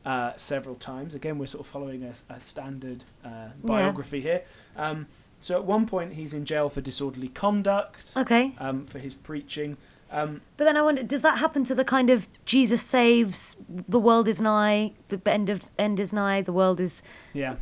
[0.05, 1.15] uh, several times.
[1.15, 4.43] Again, we're sort of following a, a standard uh, biography here.
[4.77, 5.07] Um,
[5.41, 8.55] so at one point, he's in jail for disorderly conduct Okay.
[8.59, 9.77] um, for his preaching.
[10.11, 13.99] Um, But then I wonder, does that happen to the kind of Jesus saves, the
[13.99, 17.03] world is nigh, the end of end is nigh, the world is
[17.35, 17.57] yeah,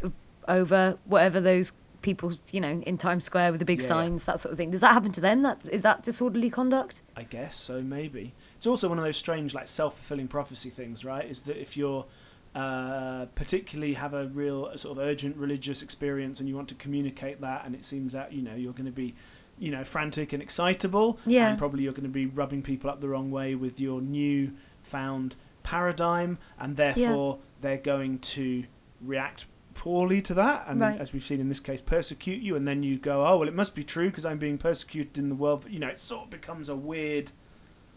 [0.47, 3.89] over, whatever those people, you know, in Times Square with the big Yeah, yeah.
[3.89, 4.71] signs, that sort of thing.
[4.71, 5.43] Does that happen to them?
[5.43, 7.03] That is that disorderly conduct?
[7.17, 7.83] I guess so.
[7.83, 11.29] Maybe it's also one of those strange, like self-fulfilling prophecy things, right?
[11.29, 12.07] Is that if you're
[12.55, 17.41] uh, particularly have a real sort of urgent religious experience and you want to communicate
[17.41, 19.15] that, and it seems that you know you're going to be,
[19.59, 21.49] you know, frantic and excitable, Yeah.
[21.51, 24.53] and probably you're going to be rubbing people up the wrong way with your new
[24.83, 28.65] found paradigm, and therefore they're going to
[29.01, 31.01] react poorly to that, and Right.
[31.01, 33.55] as we've seen in this case, persecute you, and then you go, oh well, it
[33.55, 35.67] must be true because I'm being persecuted in the world.
[35.69, 37.31] You know, it sort of becomes a weird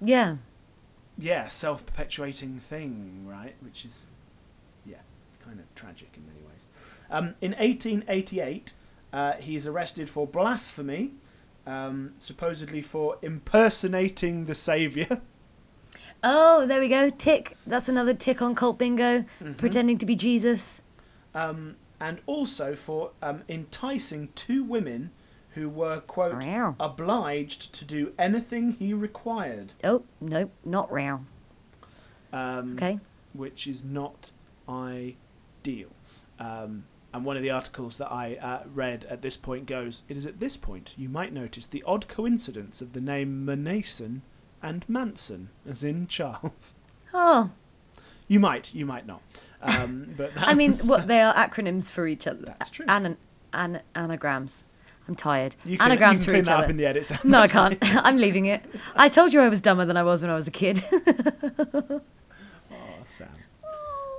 [0.02, 0.38] Yeah.
[1.18, 3.56] yeah, self perpetuating thing, right?
[3.62, 4.06] Which is,
[4.86, 4.98] yeah,
[5.44, 6.62] kind of tragic in many ways.
[7.12, 8.74] Um, in 1888,
[9.12, 11.12] uh, he's arrested for blasphemy,
[11.68, 15.22] um, supposedly for impersonating the Saviour.
[16.22, 17.10] Oh, there we go.
[17.10, 17.56] Tick.
[17.66, 19.20] That's another tick on cult bingo.
[19.20, 19.54] Mm-hmm.
[19.54, 20.84] Pretending to be Jesus.
[21.34, 25.12] Um, and also for um, enticing two women
[25.52, 26.44] who were, quote,
[26.78, 29.72] obliged to do anything he required.
[29.84, 31.24] Oh, nope, not real.
[32.34, 33.00] Um, Okay.
[33.34, 34.32] which is not
[34.68, 35.90] ideal.
[36.38, 40.18] Um, and one of the articles that I uh, read at this point goes, It
[40.18, 44.22] is at this point you might notice the odd coincidence of the name Manason
[44.62, 46.76] and Manson, as in Charles.
[47.14, 47.52] Oh,
[48.28, 49.22] You might, you might not.
[49.62, 52.44] Um, but I mean, what they are acronyms for each other.
[52.60, 52.86] That's true.
[52.88, 53.18] An,
[53.54, 54.64] an, anagrams.
[55.08, 55.56] I'm tired.
[55.66, 56.64] you can, anagrams you for can clean each that other.
[56.66, 57.12] up in the edit.
[57.24, 57.78] No, I can't.
[57.82, 58.62] I'm leaving it.
[58.96, 60.84] I told you I was dumber than I was when I was a kid.
[62.72, 63.28] Oh, Sam.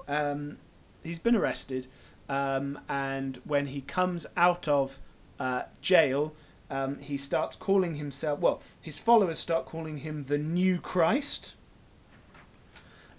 [0.09, 0.59] Um,
[1.05, 1.87] he's been arrested,
[2.31, 5.01] um, and when he comes out of
[5.40, 6.33] uh, jail,
[6.71, 8.38] um, he starts calling himself.
[8.38, 11.55] Well, his followers start calling him the New Christ.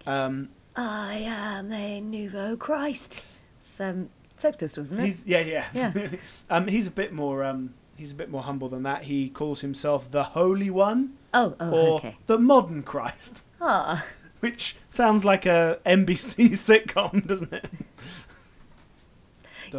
[0.07, 0.47] Um,
[0.77, 3.23] I am the nouveau Christ.
[3.57, 5.05] It's um, Sex Pistols, isn't it?
[5.05, 5.65] he's yeah, yeah.
[5.73, 6.07] Yeah.
[6.49, 7.43] um, he's a bit more.
[7.43, 9.03] Um, he's a bit more humble than that.
[9.03, 12.15] He calls himself the Holy One oh, oh, or okay.
[12.27, 14.05] the Modern Christ, Ah,
[14.39, 16.51] which sounds like a NBC
[16.85, 17.65] sitcom, doesn't it?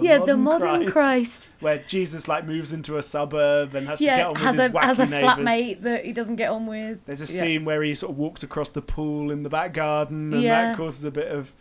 [0.00, 1.50] Yeah, the modern Christ.
[1.60, 4.64] where Jesus like moves into a suburb and has to get on with has his
[4.66, 7.04] a wacky has a flatmate that he doesn't get on with.
[7.06, 7.40] There's a Yeah.
[7.40, 10.68] scene where he sort of walks across the pool in the back garden, and Yeah.
[10.68, 11.52] that causes a bit of.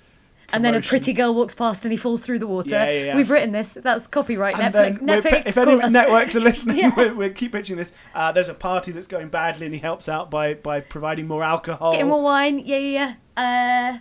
[0.53, 2.71] And then a pretty girl walks past and he falls through the water.
[2.71, 3.15] Yeah, yeah, yeah.
[3.15, 3.73] We've written this.
[3.81, 4.59] That's copyright.
[4.59, 4.99] And Netflix.
[4.99, 5.45] Netflix.
[5.45, 6.91] if any networks are listening, Yeah.
[6.93, 7.93] we'll, we'll keep pitching this.
[8.13, 11.41] Uh, there's a party that's going badly, and he helps out by by providing more
[11.41, 11.93] alcohol.
[11.93, 12.59] Getting more wine.
[12.59, 13.99] Yeah, yeah, yeah.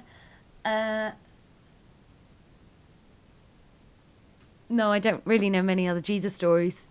[0.65, 1.11] Uh, uh.
[4.71, 6.89] No, I don't really know many other Jesus stories.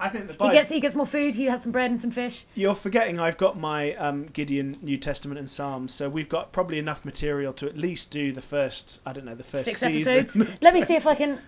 [0.00, 1.36] I think the He gets he gets more food.
[1.36, 2.44] He has some bread and some fish.
[2.56, 6.80] You're forgetting I've got my um, Gideon New Testament and Psalms, so we've got probably
[6.80, 9.00] enough material to at least do the first.
[9.06, 10.12] I don't know the first Six season.
[10.18, 10.56] episodes.
[10.62, 11.38] Let me see if I can.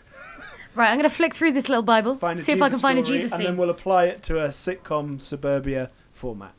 [0.77, 2.19] Right, I'm going to flick through this little Bible.
[2.21, 3.47] a see if I can Jesus find a story, Jesus and scene.
[3.47, 6.53] then we'll apply it to a sitcom suburbia format.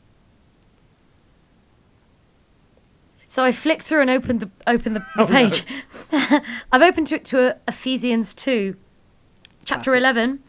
[3.28, 5.32] So I flicked through and opened the opened the, the Oh, no.
[5.32, 5.64] page.
[6.72, 8.76] I've opened to to Ephesians two,
[9.64, 10.00] chapter Classic.
[10.00, 10.42] eleven.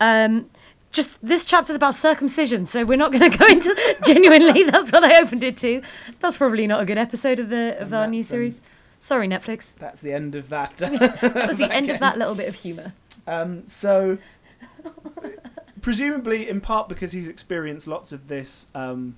[0.00, 0.50] Um,
[0.90, 3.76] just this chapter's about circumcision, so we're not going to go into.
[4.04, 5.82] genuinely, that's what I opened it to.
[6.20, 8.60] That's probably not a good episode of the of And our new that's, um, series.
[8.98, 9.74] Sorry, Netflix.
[9.76, 10.76] That's the end of that.
[10.78, 12.92] That was the end of that little bit of humour.
[13.26, 14.16] Um, so,
[15.82, 19.16] presumably, in part because he's experienced lots of this um,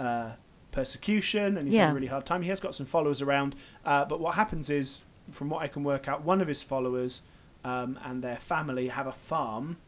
[0.00, 0.30] uh,
[0.74, 3.54] persecution and he's had a really hard time, he has got some followers around.
[3.84, 5.00] Uh, but what happens is,
[5.30, 7.22] from what I can work out, one of his followers
[7.64, 9.78] um, and their family have a farm.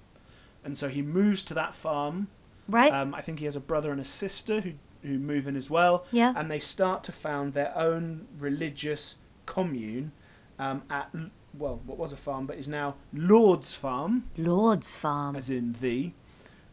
[0.64, 2.28] And so he moves to that farm.
[2.68, 2.92] Right?
[2.92, 4.72] Um, I think he has a brother and a sister who,
[5.02, 6.06] who move in as well.
[6.10, 6.32] Yeah.
[6.34, 10.12] And they start to found their own religious commune
[10.58, 11.14] um, at,
[11.56, 15.36] well, what was a farm, but is now Lord's Farm, Lord's Farm.
[15.36, 16.12] as in the,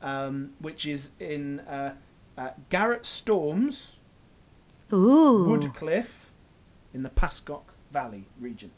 [0.01, 1.93] um, which is in uh,
[2.37, 3.92] uh, Garrett Storms,
[4.93, 5.45] Ooh.
[5.45, 6.29] Woodcliff,
[6.93, 8.71] in the Pascack Valley region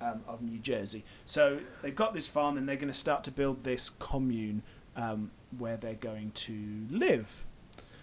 [0.00, 1.04] um, of New Jersey.
[1.26, 4.62] So they've got this farm and they're going to start to build this commune
[4.96, 7.44] um, where they're going to live.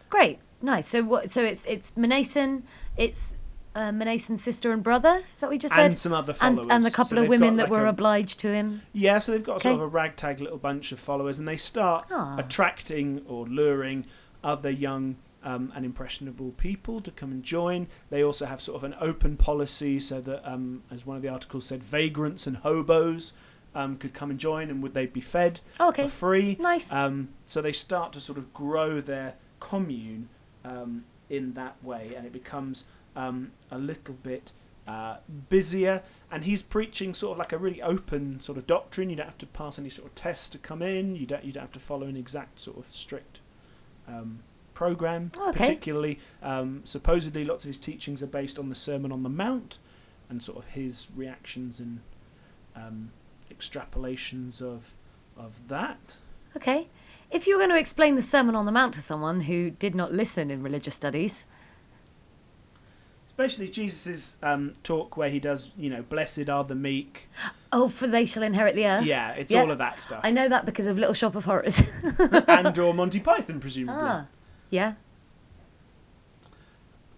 [0.09, 0.39] Great.
[0.61, 0.87] Nice.
[0.87, 1.29] So what?
[1.29, 2.63] So it's it's Manason.
[2.95, 3.35] It's
[3.75, 5.21] uh, sister and brother.
[5.35, 5.99] Is that what you just And said?
[5.99, 6.65] some other followers.
[6.69, 8.81] and the So couple of women that like were a- obliged to him.
[8.93, 12.05] Yeah, so they've got sort of a ragtag little bunch of followers, and they start
[12.11, 12.37] Ah.
[12.39, 14.05] attracting or luring
[14.43, 17.87] other young um, and impressionable people to come and join.
[18.09, 21.29] They also have sort of an open policy, so that, um, as one of the
[21.29, 23.33] articles said, vagrants and hobos
[23.75, 26.03] um, could come and join, and would they be fed Oh, okay.
[26.03, 26.57] for free?
[26.59, 26.91] Nice.
[26.91, 30.29] Um, so they start to sort of grow their commune
[30.65, 32.85] um, in that way, and it becomes
[33.15, 34.51] um, a little bit
[34.87, 35.17] uh,
[35.49, 36.01] busier.
[36.31, 39.09] And he's preaching sort of like a really open sort of doctrine.
[39.09, 41.15] You don't have to pass any sort of test to come in.
[41.15, 41.43] You don't.
[41.43, 43.39] You don't have to follow an exact sort of strict
[44.07, 44.39] um,
[44.77, 45.31] program.
[45.49, 45.57] Okay.
[45.57, 49.79] Particularly, um, supposedly, lots of his teachings are based on the Sermon on the Mount,
[50.29, 51.99] and sort of his reactions and
[52.75, 53.11] um,
[53.51, 54.93] extrapolations of
[55.35, 56.17] of that.
[56.55, 56.89] Okay.
[57.31, 59.95] If you were going to explain the Sermon on the Mount to someone who did
[59.95, 61.47] not listen in religious studies,
[63.27, 67.29] Especially Jesus' um, talk where he does, you know, blessed are the meek.
[67.71, 69.05] oh, for they shall inherit the earth.
[69.05, 69.61] Yeah, it's Yeah.
[69.61, 70.21] all of that stuff.
[70.23, 71.83] I know that because of Little Shop of Horrors.
[72.47, 74.01] and or Monty Python, presumably.
[74.01, 74.25] ah,
[74.69, 74.93] yeah.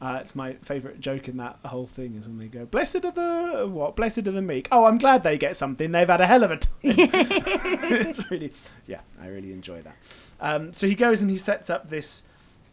[0.01, 3.11] Uh, it's my favourite joke in that whole thing is when they go, "Blessed are
[3.11, 3.97] the what?
[3.97, 5.91] Blessed are the meek." Oh, I'm glad they get something.
[5.91, 6.71] They've had a hell of a time.
[6.83, 8.53] it's really,
[8.87, 9.97] yeah, I really enjoy that.
[10.39, 12.23] Um, so he goes and he sets up this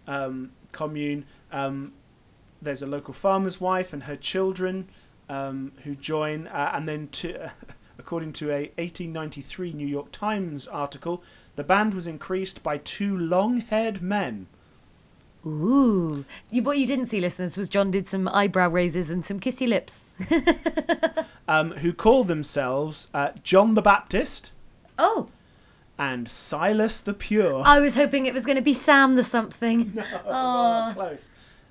[0.07, 1.25] um, commune.
[1.51, 1.95] Um,
[2.63, 4.89] there's a local farmer's wife and her children
[5.29, 7.51] um, who join, uh, and then to,
[7.99, 11.23] according to a 1893 New York Times article,
[11.57, 14.47] the band was increased by two long-haired men.
[15.47, 16.25] Ooh.
[16.51, 19.69] You, what you didn't see, listeners, was John did some eyebrow raises and some kissy
[19.69, 20.05] lips.
[21.49, 24.51] um, who call themselves uh, John the Baptist
[24.99, 25.29] Oh,
[25.99, 27.63] and Silas the Pure.
[27.65, 30.03] I was hoping it was going to be Sam the something.
[30.27, 31.31] Oh, close.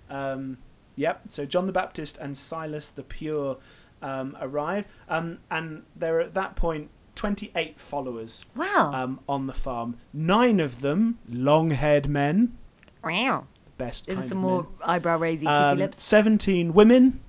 [0.10, 0.58] Um,
[0.96, 1.22] yep.
[1.28, 3.58] So John the Baptist and Silas the Pure
[4.02, 8.92] um, arrive, um, and there are at that point 28 followers Wow.
[8.94, 9.98] um, on the farm.
[10.14, 12.58] Nine of them long-haired men.
[13.04, 13.46] Wow.
[13.78, 14.06] Best.
[14.08, 16.02] There was some more eyebrow raising kissy Um, lips.
[16.02, 17.20] 17 women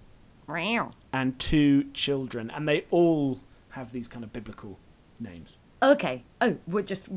[0.49, 0.93] Wow.
[1.13, 3.41] and two children, and they all
[3.71, 4.79] have these kind of biblical
[5.19, 5.57] names.
[5.83, 6.23] Okay.
[6.41, 7.09] Oh, we're just.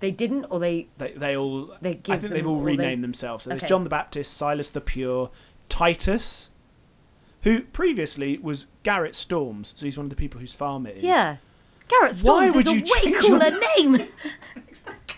[0.00, 0.88] They didn't, or they.
[0.98, 3.44] They they all They I give think they've all or they- renamed themselves.
[3.44, 5.30] So there's John the Baptist, Silas the Pure,
[5.68, 6.50] Titus,
[7.42, 9.72] who previously was Garrett Storms.
[9.76, 11.02] So he's one of the people whose farm it is.
[11.02, 11.36] Yeah.
[11.88, 13.60] Garrett Storms is a way cooler your-
[13.92, 14.08] name.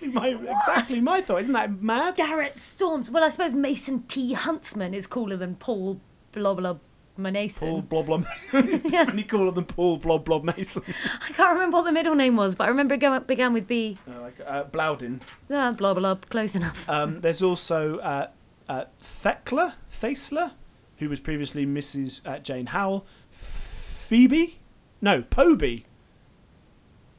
[0.02, 1.40] exactly my exactly my thought.
[1.40, 2.16] Isn't that mad?
[2.16, 3.10] Garrett Storms.
[3.10, 4.32] Well, I suppose Mason T.
[4.32, 6.00] Huntsman is cooler than Paul
[6.32, 6.78] Blobla
[7.18, 7.60] Manason.
[7.60, 8.26] Paul Blob Blob.
[8.52, 10.82] Definitely cooler than Paul Blob Blob Mason.
[11.22, 13.98] I can't remember what the middle name was, but I remember it began with B.
[14.08, 15.20] Uh, like uh, Blowden.
[15.50, 16.14] Ah, blah blah blah.
[16.28, 16.88] Close enough.
[16.96, 18.28] Um, there's also uh,
[18.68, 20.52] uh, Thekla, Thesla,
[20.98, 22.20] who was previously Mrs.
[22.24, 23.06] Uh, Jane Howell.
[23.30, 24.58] Phoebe?
[25.00, 25.84] No, Poby.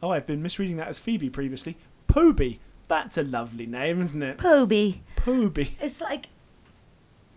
[0.02, 1.78] Oh, I've been misreading that as Phoebe previously.
[2.08, 2.60] Poby.
[2.88, 4.38] That's a lovely name, isn't it?
[4.38, 5.02] Poby.
[5.18, 5.72] Poby.
[5.82, 6.28] It's like,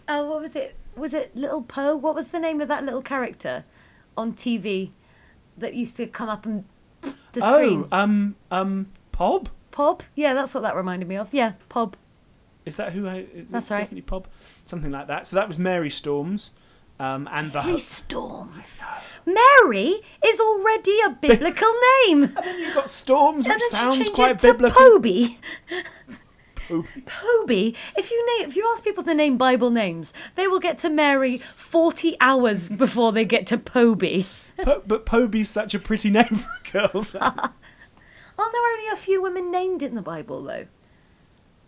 [0.09, 0.77] oh, what was it?
[0.97, 1.97] Was it Little Poe?
[1.97, 3.65] What was the name of that little character
[4.17, 4.91] on TV
[5.59, 6.65] that used to come up and
[7.33, 7.89] the screen?
[7.91, 9.49] Oh, um, um, Pob?
[9.71, 10.03] Pob?
[10.15, 11.33] Yeah, that's what that reminded me of.
[11.33, 11.97] Yeah, Pob.
[12.65, 13.27] Is that who I?
[13.35, 13.79] Is That's right.
[13.81, 14.29] Definitely Pob.
[14.67, 15.27] Something like that.
[15.27, 16.51] So that was Mary Storms,
[17.01, 17.63] um, and the.
[17.63, 18.83] Mary Storms.
[19.27, 19.95] Mary
[20.27, 21.69] is already a biblical
[22.07, 22.25] name.
[22.25, 24.81] And then you've got Storms, which sounds quite it to biblical.
[24.81, 25.39] Poby.
[26.69, 27.03] Poby.
[27.05, 27.77] Poby.
[27.97, 30.91] If you name, if you ask people to name Bible names, they will get to
[30.91, 34.27] Mary forty hours before they get to Poby.
[34.63, 37.03] Po- but Poby's such a pretty name for a girl.
[37.03, 37.19] so-
[38.39, 40.67] Aren't there only a few women named in the Bible though?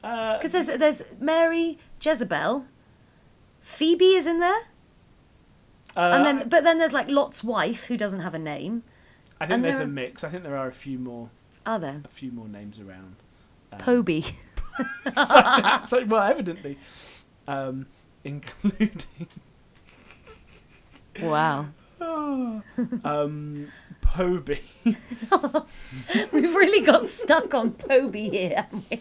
[0.05, 2.65] Uh, Because there's there's Mary, Jezebel,
[3.61, 4.61] Phoebe is in there,
[5.97, 8.83] uh, and then but then there's like Lot's wife who doesn't have a name.
[9.41, 10.23] I think and there's there a mix.
[10.25, 11.29] I think there are a few more,
[11.67, 12.01] Are there?
[12.05, 13.17] a few more names around.
[13.73, 14.33] Um, Poby.
[15.15, 16.79] such, well, evidently,
[17.49, 17.87] um,
[18.25, 19.03] including
[21.21, 21.67] Wow.
[22.01, 23.69] um,
[24.01, 24.61] Poby.
[26.33, 28.57] We've really got stuck on Poby here.
[28.57, 29.01] haven't we?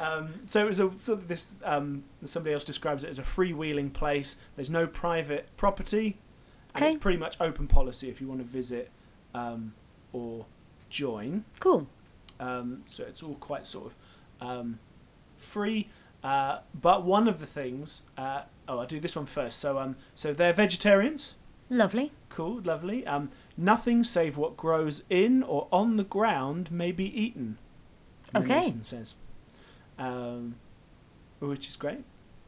[0.00, 1.62] Um, so it was a sort of this.
[1.64, 4.36] Um, somebody else describes it as a freewheeling place.
[4.56, 6.16] There's no private property,
[6.74, 6.92] and Okay.
[6.94, 8.90] it's pretty much open policy if you want to visit
[9.34, 9.72] um,
[10.12, 10.46] or
[10.90, 11.44] join.
[11.60, 11.86] Cool.
[12.40, 13.92] Um, so it's all quite sort
[14.40, 14.78] of um,
[15.36, 15.88] free.
[16.24, 18.02] Uh, but one of the things.
[18.18, 19.60] Uh, oh, I'll do this one first.
[19.60, 21.34] So um, so they're vegetarians.
[21.70, 22.12] Lovely.
[22.28, 23.06] Cool, lovely.
[23.06, 27.58] Um, nothing save what grows in or on the ground may be eaten.
[28.34, 28.74] Okay.
[28.82, 29.14] Says,
[29.98, 30.54] um,
[31.40, 31.98] which is great.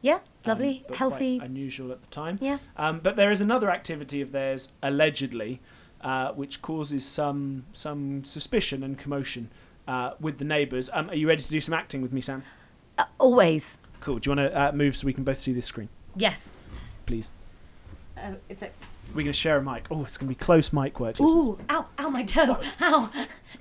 [0.01, 0.15] Yeah.
[0.15, 0.79] um, Lovely.
[0.87, 1.39] but quite Healthy.
[1.39, 2.37] unusual at the time.
[2.41, 2.57] Yeah.
[2.77, 5.59] Um, but there is another activity of theirs allegedly,
[6.01, 9.49] uh, which causes some some suspicion and commotion
[9.87, 10.89] uh, with the neighbours.
[10.93, 12.43] Um, are you ready to do some acting with me, Sam?
[12.97, 13.79] Uh, always.
[13.99, 14.19] Cool.
[14.19, 16.51] Do you want to uh, move so we can both see this screen, Yes.
[17.07, 17.31] please?
[18.15, 18.69] Uh, it's a.
[19.09, 19.85] We're going to share a mic.
[19.89, 21.19] Oh, it's going to be close mic work.
[21.19, 21.57] Ooh!
[21.69, 21.85] Ow!
[21.99, 22.09] Ow!
[22.09, 22.59] My toe!
[22.81, 23.09] Ow!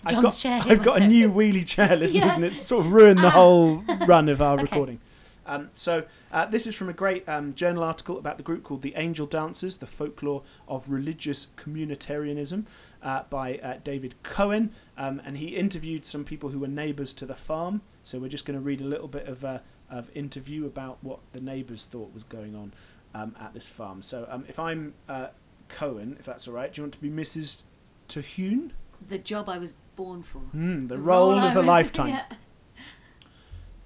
[0.05, 0.61] I've got, chair.
[0.65, 2.35] I've got a new wheelie chair, listeners, Yeah.
[2.35, 3.31] and it's sort of ruined the Ah.
[3.31, 3.77] whole
[4.07, 4.63] run of our Okay.
[4.63, 5.01] recording.
[5.49, 8.83] Um, so uh, this is from a great um, journal article about the group called
[8.83, 12.65] the Angel Dancers: The Folklore of Religious Communitarianism
[13.03, 17.27] uh, by uh, David Cohen, um, and he interviewed some people who were neighbours to
[17.27, 17.81] the farm.
[18.03, 21.21] So we're just going to read a little bit of uh, of interview about what
[21.33, 22.73] the neighbours thought was going on
[23.41, 24.03] at this farm.
[24.03, 25.29] So um, if I'm uh,
[25.69, 27.63] Cohen, if that's all right, do you want to be Mrs.
[28.09, 28.73] Terhune?
[29.09, 30.39] The job I was born for.
[30.39, 32.09] Hmm, the, role, I of a was- lifetime.
[32.09, 32.25] yeah.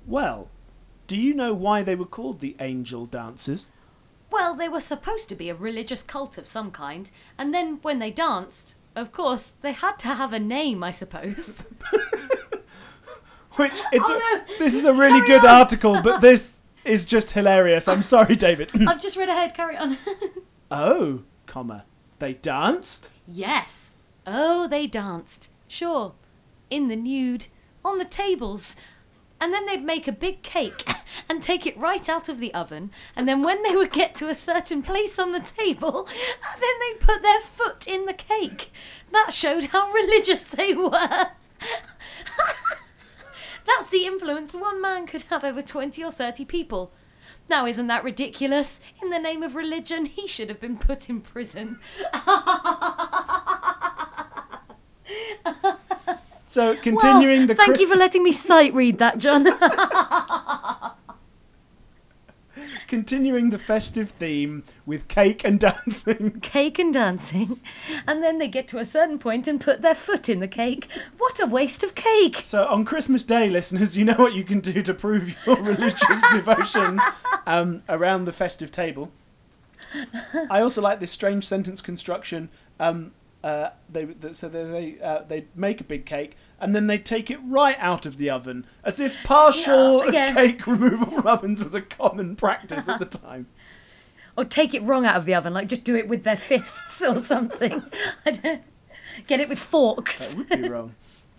[0.07, 0.49] Well,
[1.07, 3.67] do you know why they were called the Angel Dancers?
[4.31, 7.99] Well, they were supposed to be a religious cult of some kind, and then when
[7.99, 11.65] they danced, of course, they had to have a name, I suppose.
[13.57, 14.59] Which it's Oh, a, no.
[14.59, 15.55] this is a really Carry good on.
[15.61, 17.89] article, but this is just hilarious.
[17.89, 18.71] I'm sorry, David.
[18.89, 19.97] I've just read ahead, carry on.
[20.71, 21.85] oh, comma,
[22.19, 23.11] they danced.
[23.27, 23.95] yes.
[24.27, 25.49] Oh, they danced.
[25.67, 26.13] Sure.
[26.69, 27.47] In the nude.
[27.85, 28.77] On the tables.
[29.41, 30.87] And then they'd make a big cake
[31.29, 32.91] and take it right out of the oven.
[33.17, 36.07] And then when they would get to a certain place on the table,
[36.61, 38.71] then they'd put their foot in the cake.
[39.11, 41.29] That showed how religious they were.
[43.67, 46.93] That's the influence one man could have over 20 or 30 people.
[47.49, 48.81] Now, isn't that ridiculous?
[49.03, 51.79] In the name of religion, he should have been put in prison.
[56.51, 59.45] So continuing the Thank Chris- you for letting me sight read that, John.
[62.91, 66.41] continuing the festive theme with cake and dancing.
[66.41, 67.61] cake and dancing.
[68.05, 70.89] And then they get to a certain point and put their foot in the cake.
[71.17, 72.43] What a waste of cake!
[72.43, 76.33] So on Christmas Day, listeners, you know what you can do to prove your religious
[76.33, 76.99] devotion
[77.47, 79.13] um, around the festive table.
[80.51, 82.49] I also like this strange sentence construction.
[82.81, 83.13] Um,
[83.45, 87.31] uh, they so they they, uh, they make a big cake and then they take
[87.31, 90.35] it right out of the oven, as if partial Yeah, yeah.
[90.35, 93.47] cake removal from ovens was a common practice at the time.
[94.37, 97.03] Or take it wrong out of the oven, like just do it with their fists
[97.09, 97.83] or something.
[98.25, 98.63] I don't.
[99.27, 100.35] Get it with forks.
[100.35, 100.95] That would be wrong.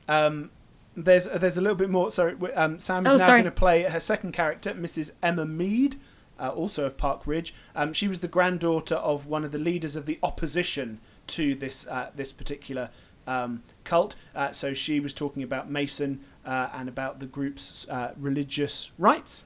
[0.08, 0.52] Um,
[0.96, 2.12] there's there's a little bit more.
[2.12, 5.12] Sorry, um, Sam is Oh, now going to play her second character, Mrs.
[5.24, 5.96] Emma Mead,
[6.40, 7.56] uh, also of Park Ridge.
[7.76, 11.88] Um, she was the granddaughter of one of the leaders of the opposition to this
[11.88, 12.90] uh, this particular
[13.28, 14.16] um, cult.
[14.36, 19.46] Uh, so she was talking about Mason uh, and about the group's uh, religious rites.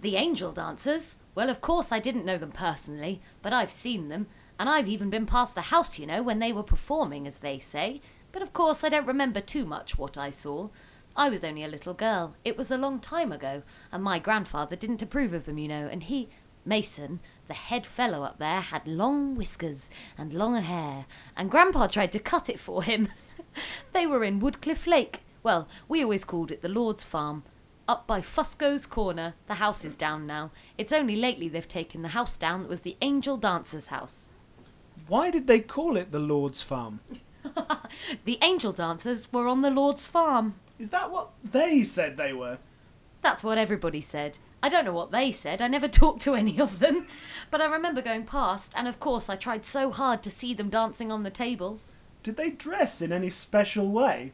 [0.00, 1.16] The angel dancers?
[1.34, 4.26] Well, of course I didn't know them personally, but I've seen them,
[4.58, 7.58] and I've even been past the house, you know, when they were performing, as they
[7.58, 8.00] say.
[8.32, 10.68] But of course I don't remember too much what I saw.
[11.16, 12.34] I was only a little girl.
[12.44, 15.88] It was a long time ago, and my grandfather didn't approve of them, you know,
[15.90, 16.28] and he.
[16.64, 22.12] Mason, the head fellow up there, had long whiskers and longer hair, and Grandpa tried
[22.12, 23.08] to cut it for him.
[23.92, 25.22] they were in Woodcliff Lake.
[25.42, 27.42] Well, we always called it the Lord's Farm,
[27.88, 29.34] up by Fusco's Corner.
[29.46, 30.50] The house is down now.
[30.76, 34.28] It's only lately they've taken the house down that was the Angel Dancer's house.
[35.06, 37.00] Why did they call it the Lord's Farm?
[38.24, 40.54] The Angel Dancers were on the Lord's farm.
[40.78, 42.58] Is that what they said they were?
[43.22, 44.38] That's what everybody said.
[44.62, 45.62] I don't know what they said.
[45.62, 47.06] I never talked to any of them.
[47.50, 50.68] But I remember going past, and of course, I tried so hard to see them
[50.70, 51.80] dancing on the table.
[52.22, 54.32] Did they dress in any special way?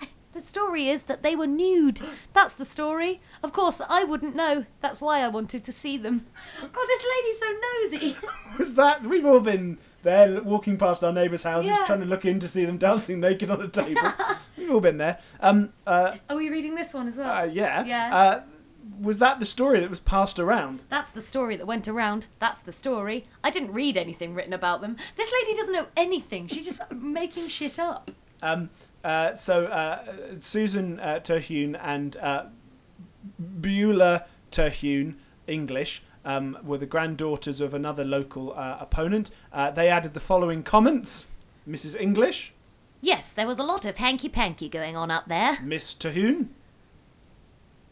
[0.32, 1.98] The story is that they were nude.
[2.34, 3.22] That's the story.
[3.42, 4.66] Of course, I wouldn't know.
[4.82, 6.26] That's why I wanted to see them.
[6.60, 8.16] God, this lady's so nosy.
[8.58, 11.84] Was that we've all been there walking past our neighbours' houses Yeah.
[11.86, 14.02] trying to look in to see them dancing naked on a table?
[14.58, 15.18] we've all been there.
[15.40, 17.30] Um uh, Are we reading this one as well?
[17.34, 17.82] uh yeah.
[17.86, 18.14] Yeah.
[18.14, 18.42] Uh,
[19.00, 20.80] was that the story that was passed around?
[20.88, 22.26] That's the story that went around.
[22.38, 23.24] That's the story.
[23.42, 24.96] I didn't read anything written about them.
[25.16, 26.46] This lady doesn't know anything.
[26.46, 28.10] She's just making shit up.
[28.42, 28.70] Um,
[29.04, 30.04] uh, so uh,
[30.40, 32.44] Susan uh, Terhune and uh,
[33.60, 35.16] Beulah Terhune,
[35.46, 39.30] English, um, were the granddaughters of another local uh, opponent.
[39.52, 41.28] Uh, they added the following comments:
[41.68, 41.98] Mrs.
[41.98, 42.52] English,
[43.00, 45.58] Yes, there was a lot of hanky panky going on up there.
[45.62, 46.50] Miss Terhune,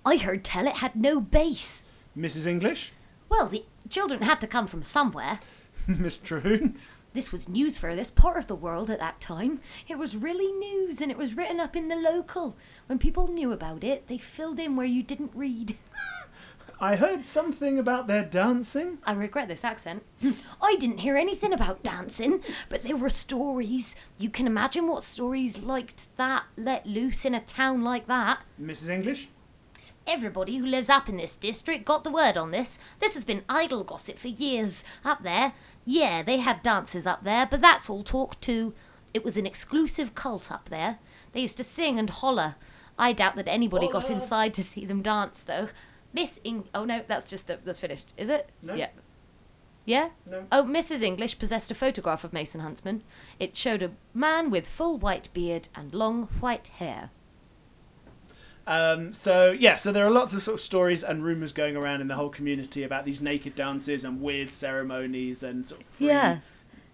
[0.05, 1.85] I heard tell it had no base.
[2.17, 2.47] Mrs.
[2.47, 2.93] English,
[3.29, 5.41] Well, the children had to come from somewhere.
[5.87, 6.77] Miss Terhune,
[7.15, 9.61] This was news for this part of the world at that time.
[9.89, 12.57] It was really news and it was written up in the local.
[12.87, 15.77] When people knew about it, they filled in where you didn't read.
[16.81, 18.99] I heard something about their dancing.
[19.05, 20.03] I regret this accent.
[20.63, 23.95] I didn't hear anything about dancing, but there were stories.
[24.19, 28.41] You can imagine what stories like that let loose in a town like that.
[28.61, 28.89] Mrs.
[28.89, 29.29] English,
[30.07, 32.79] Everybody who lives up in this district got the word on this.
[33.01, 34.85] This has been idle gossip for years.
[35.05, 38.75] Up there, yeah, they had dances up there, but that's all talk too.
[39.15, 40.99] It was an exclusive cult up there.
[41.33, 42.57] They used to sing and holler.
[42.99, 45.69] I doubt that anybody got inside to see them dance, though.
[46.13, 46.69] Miss Eng.
[46.75, 48.13] Oh no, that's just the, that's finished.
[48.17, 48.51] Is it?
[48.63, 48.75] No.
[48.75, 48.91] Yeah.
[49.85, 50.11] Yeah?
[50.25, 50.47] No.
[50.53, 51.03] Oh, Mrs.
[51.03, 53.03] English possessed a photograph of Mason Huntsman.
[53.39, 57.11] It showed a man with full white beard and long white hair.
[58.67, 62.01] Um, so yeah, so there are lots of sort of stories and rumours going around
[62.01, 66.07] in the whole community about these naked dances and weird ceremonies and sort of free
[66.09, 66.39] Yeah.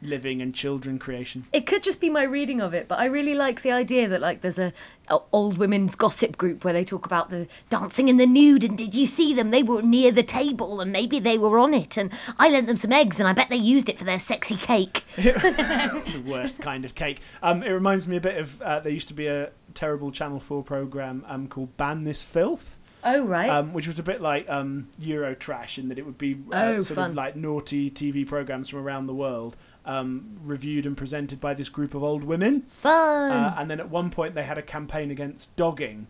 [0.03, 1.45] living and children creation.
[1.53, 4.21] It could just be my reading of it, but I really like the idea that
[4.21, 4.73] like there's a,
[5.09, 8.77] a old women's gossip group where they talk about the dancing in the nude and
[8.79, 9.51] did you see them?
[9.51, 12.79] They were near the table and maybe they were on it and I lent them
[12.79, 15.05] some eggs and I bet they used it for their sexy cake.
[15.17, 17.21] the worst kind of cake.
[17.43, 20.41] Um, it reminds me a bit of uh, there used to be a terrible Channel
[20.41, 23.49] Four program um, called "Ban This Filth." Oh right.
[23.49, 26.75] Um, which was a bit like um, Euro trash in that it would be uh,
[26.77, 27.11] Oh, sort fun.
[27.13, 29.57] of like naughty TV programs from around the world,
[29.87, 32.61] um, reviewed and presented by this group of old women.
[32.69, 33.33] Fun.
[33.33, 36.09] Uh, and then at one point they had a campaign against dogging.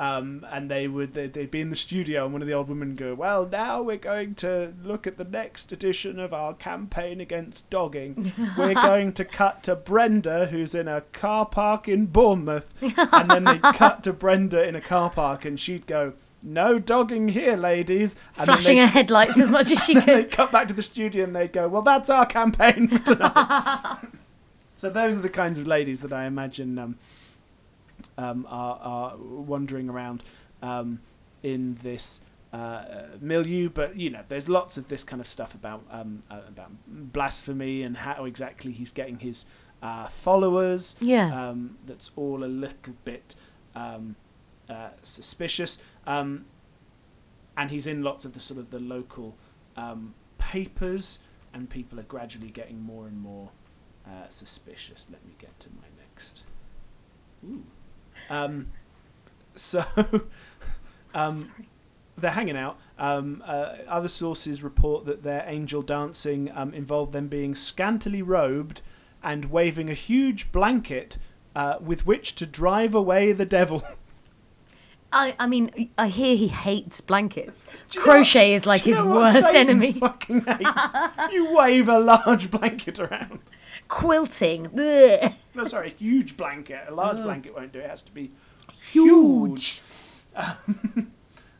[0.00, 2.68] Um, and they would they'd, they'd be in the studio and one of the old
[2.68, 6.54] women would go well now we're going to look at the next edition of our
[6.54, 12.06] campaign against dogging we're going to cut to brenda who's in a car park in
[12.06, 16.12] bournemouth and then they'd cut to brenda in a car park and she'd go
[16.44, 20.30] no dogging here ladies and Flashing they'd- her headlights as much as she they'd could.
[20.30, 23.96] cut back to the studio and they'd go, "Well, that's our campaign for tonight."
[24.76, 26.96] so those are the kinds of ladies that I imagine um,
[28.18, 30.22] um, are, are wandering around
[30.60, 31.00] um,
[31.42, 32.20] in this
[32.52, 32.82] uh,
[33.20, 33.70] milieu.
[33.70, 37.82] But you know, there's lots of this kind of stuff about um, uh, about blasphemy
[37.82, 39.46] and how exactly he's getting his
[39.82, 40.96] uh, followers.
[41.00, 41.48] Yeah.
[41.48, 43.34] Um, that's all a little bit
[43.74, 44.16] um,
[44.68, 45.78] uh, suspicious.
[46.06, 46.46] Um,
[47.56, 49.36] and he's in lots of the sort of the local
[49.76, 51.18] um, papers,
[51.52, 53.50] and people are gradually getting more and more
[54.06, 55.06] uh, suspicious.
[55.10, 56.44] Let me get to my next.
[57.44, 57.64] Ooh.
[58.30, 58.68] Um,
[59.54, 59.84] so,
[61.14, 61.52] um,
[62.16, 62.78] they're hanging out.
[62.98, 68.82] Um, uh, other sources report that their angel dancing um, involved them being scantily robed
[69.22, 71.18] and waving a huge blanket
[71.54, 73.82] uh, with which to drive away the devil.
[75.12, 77.66] I, I mean, I hear he hates blankets.
[77.96, 79.92] Crochet is like his worst enemy.
[79.92, 80.94] Fucking hates.
[81.32, 83.40] you wave a large blanket around.
[83.88, 84.70] Quilting.
[84.74, 86.84] No, sorry, a huge blanket.
[86.88, 87.78] A large blanket won't do.
[87.78, 88.30] It has to be
[88.72, 89.80] Huge.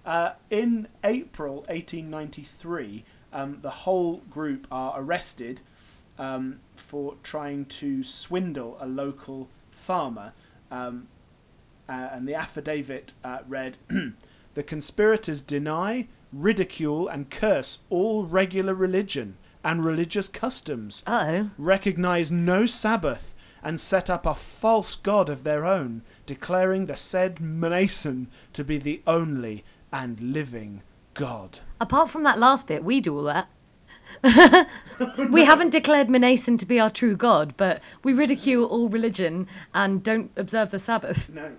[0.07, 5.61] Uh, in April 1893, um, the whole group are arrested
[6.19, 10.33] um, for trying to swindle a local farmer.
[10.71, 11.09] Um,
[11.89, 13.77] uh, and the affidavit uh, read
[14.55, 21.51] The conspirators deny, ridicule, and curse all regular religion and religious customs, Oh.
[21.59, 27.41] recognize no Sabbath, and set up a false god of their own, declaring the said
[27.41, 30.83] Mason to be the only and living
[31.15, 31.61] God.
[31.81, 33.49] Apart from that last bit, we do all that.
[35.31, 40.03] we haven't declared Manason to be our true God, but we ridicule all religion and
[40.03, 41.29] don't observe the Sabbath.
[41.31, 41.53] No, no.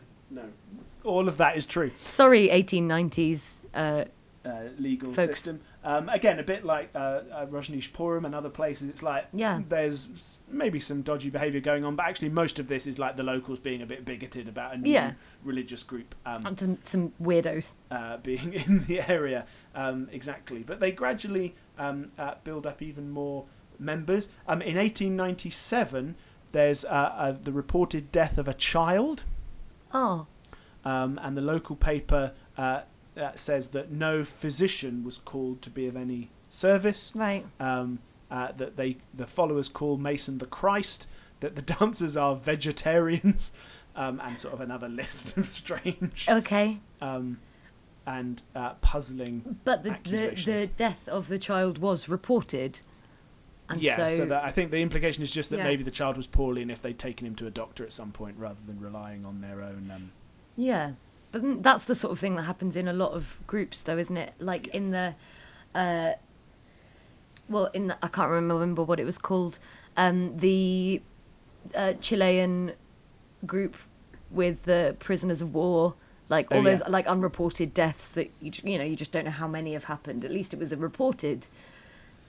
[1.10, 1.92] All of that is true.
[2.02, 3.66] Sorry, 1890s.
[3.74, 4.06] Uh,
[4.46, 5.40] uh, legal Folks.
[5.42, 5.60] system.
[5.84, 6.98] Um, again, a bit like uh,
[7.32, 8.90] uh, Rajneeshpuram and other places.
[8.90, 9.62] It's like Yeah.
[9.68, 10.08] there's
[10.50, 13.60] maybe some dodgy behaviour going on, but actually most of this is like the locals
[13.60, 15.14] being a bit bigoted about a new Yeah.
[15.44, 17.76] religious group um, and some, some weirdos.
[17.92, 19.46] uh, being in the area.
[19.76, 23.46] Um, exactly, but they gradually um, uh, build up even more
[23.78, 24.30] members.
[24.48, 26.16] Um, in 1897,
[26.52, 29.24] there's uh, uh, the reported death of a child
[29.94, 30.28] Oh,
[30.90, 32.82] um, and the local paper uh,
[33.18, 37.12] uh, says that no physician was called to be of any service.
[37.16, 37.46] right.
[37.60, 38.00] Um,
[38.32, 41.08] uh, that they the followers call Mason the Christ.
[41.40, 43.52] That the dancers are vegetarians,
[43.96, 46.80] um, and sort of another list of strange Okay.
[47.02, 47.40] um,
[48.06, 49.58] and uh, puzzling.
[49.64, 52.82] But the, the, the death of the child was reported.
[53.70, 55.64] And yeah, so, so, that I think the implication is just that Yeah.
[55.66, 58.12] maybe the child was poorly, and if they'd taken him to a doctor at some
[58.12, 59.92] point rather than relying on their own.
[59.94, 60.12] Um,
[60.56, 60.94] Yeah,
[61.32, 64.18] but that's the sort of thing that happens in a lot of groups, though, isn't
[64.18, 64.34] it?
[64.40, 65.16] Like in the,
[65.76, 66.14] uh,
[67.48, 69.60] well, in the I can't remember what it was called,
[69.96, 71.02] um, the
[71.76, 72.74] uh, Chilean
[73.46, 73.78] group
[74.32, 75.96] with the prisoners of war,
[76.30, 76.90] like Oh, all those yeah.
[76.90, 80.26] like unreported deaths that you you know you just don't know how many have happened.
[80.26, 81.48] At least it was a reported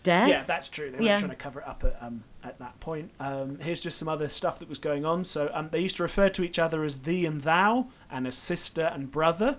[0.02, 0.28] death.
[0.28, 0.90] Yeah, that's true.
[0.90, 1.18] They were Yeah.
[1.18, 3.10] trying to cover it up at, um, at that point.
[3.20, 5.24] Um, here's just some other stuff that was going on.
[5.24, 8.34] So um, they used to refer to each other as thee and thou, and as
[8.36, 9.58] sister and brother.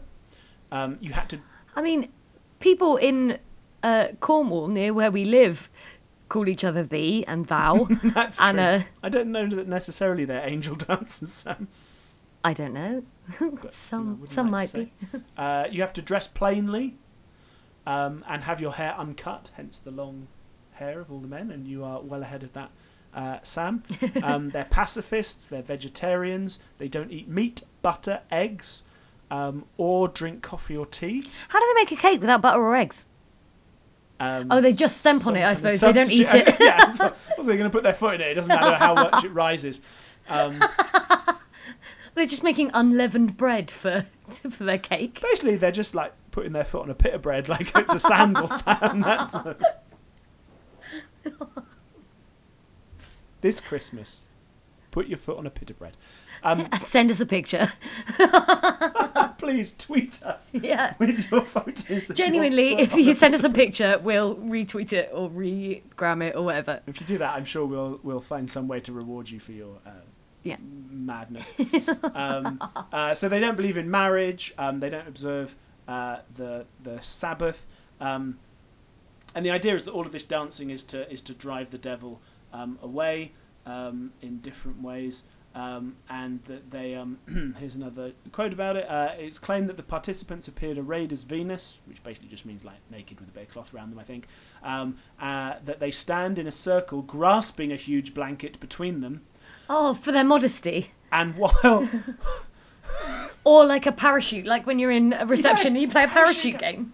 [0.71, 1.39] Um, you had to.
[1.75, 2.11] I mean,
[2.59, 3.37] people in
[3.83, 5.69] uh, Cornwall, near where we live,
[6.29, 7.87] call each other thee and thou.
[8.03, 8.45] That's true.
[8.47, 11.43] and uh, I don't know that necessarily they're angel dancers.
[11.45, 11.67] Um,
[12.43, 13.03] I don't know.
[13.39, 15.19] but, you know, some some like might be.
[15.37, 16.97] Uh, you have to dress plainly,
[17.86, 19.51] um, and have your hair uncut.
[19.55, 20.27] Hence the long
[20.73, 22.69] hair of all the men, and you are well ahead of that.
[23.13, 23.84] Uh, Sam,
[24.23, 25.47] um, they're pacifists.
[25.47, 26.59] They're vegetarians.
[26.77, 28.84] They don't eat meat, butter, eggs,
[29.29, 31.27] um, or drink coffee or tea.
[31.49, 33.07] How do they make a cake without butter or eggs?
[34.19, 35.79] Um, Oh, they just stamp on it, I suppose.
[35.82, 36.55] They don't eat it.
[36.59, 38.27] yeah, so- they're going to put their foot in it.
[38.27, 39.79] It doesn't matter how much it rises.
[40.29, 40.57] Um,
[42.13, 45.19] They're just making unleavened bread for for their cake.
[45.21, 47.99] basically, they're just like putting their foot on a pit of bread like it's a
[47.99, 48.47] sandal.
[48.49, 49.55] Sam, that's the...
[53.41, 54.21] this Christmas.
[54.91, 55.95] Put your foot on a pit of bread.
[56.43, 57.71] Um, Send us a picture.
[59.38, 60.95] please tweet us Yeah.
[60.99, 62.09] with your photos.
[62.09, 66.43] Genuinely, your if you send us a picture, we'll retweet it or regram it or
[66.43, 66.82] whatever.
[66.88, 69.53] If you do that, I'm sure we'll we'll find some way to reward you for
[69.53, 69.91] your uh,
[70.43, 70.57] Yeah.
[70.59, 71.55] madness.
[72.13, 72.59] um,
[72.91, 74.53] uh, so they don't believe in marriage.
[74.57, 75.55] Um, they don't observe
[75.91, 77.59] uh, the the Sabbath.
[77.99, 78.37] Um,
[79.35, 81.77] and the idea is that all of this dancing is to is to drive the
[81.91, 82.19] devil
[82.53, 83.31] um, away
[83.65, 85.23] um, in different ways.
[85.53, 87.17] Um, and that they um,
[87.59, 88.85] here's another quote about it.
[88.89, 92.77] Uh, it's claimed that the participants appeared arrayed as Venus, which basically just means like
[92.89, 94.27] naked with a bit of cloth around them, I think.
[94.63, 99.23] Um, uh, that they stand in a circle, grasping a huge blanket between them,
[99.69, 100.91] Oh, for their modesty.
[101.11, 101.89] and while
[103.43, 106.07] Or like a parachute, like when you're in a reception Yes, and you play a
[106.07, 106.93] parachute parachute game.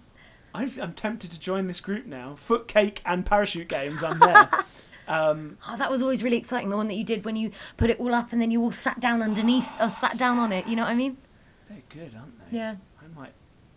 [0.54, 4.02] I've, I'm tempted to join this group now, foot cake and parachute games.
[4.04, 4.50] I'm there.
[5.08, 6.70] um, Oh, that was always really exciting.
[6.70, 8.72] The one that you did when you put it all up and then you all
[8.72, 10.66] sat down underneath or sat down on it.
[10.68, 11.18] You know what I mean?
[11.70, 12.58] they're good, aren't they?
[12.58, 12.76] Yeah.
[13.02, 13.34] I might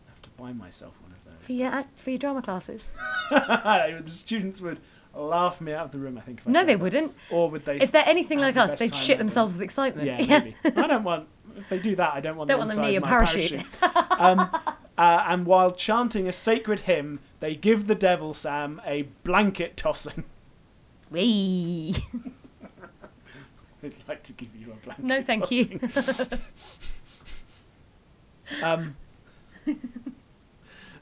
[0.06, 1.44] have to buy myself one of those.
[1.46, 2.90] For your act, for your drama classes.
[3.30, 4.80] the students would
[5.14, 6.16] laugh me out of the room.
[6.18, 6.40] I think.
[6.40, 6.80] If I No, they that.
[6.82, 7.14] wouldn't.
[7.30, 7.80] Or would they?
[7.80, 10.06] If they're anything like us, they'd shit themselves with excitement.
[10.06, 10.56] Yeah, maybe.
[10.64, 11.26] I don't want.
[11.56, 12.48] If they do that, I don't want.
[12.48, 13.62] Don't them want them near your my parachute.
[14.18, 14.50] um,
[14.98, 20.24] uh, and while chanting a sacred hymn, they give the devil Sam a blanket tossing.
[21.10, 21.96] Wee.
[23.82, 25.04] I'd like to give you a blanket.
[25.04, 25.80] No, thank you.
[28.62, 28.96] Um,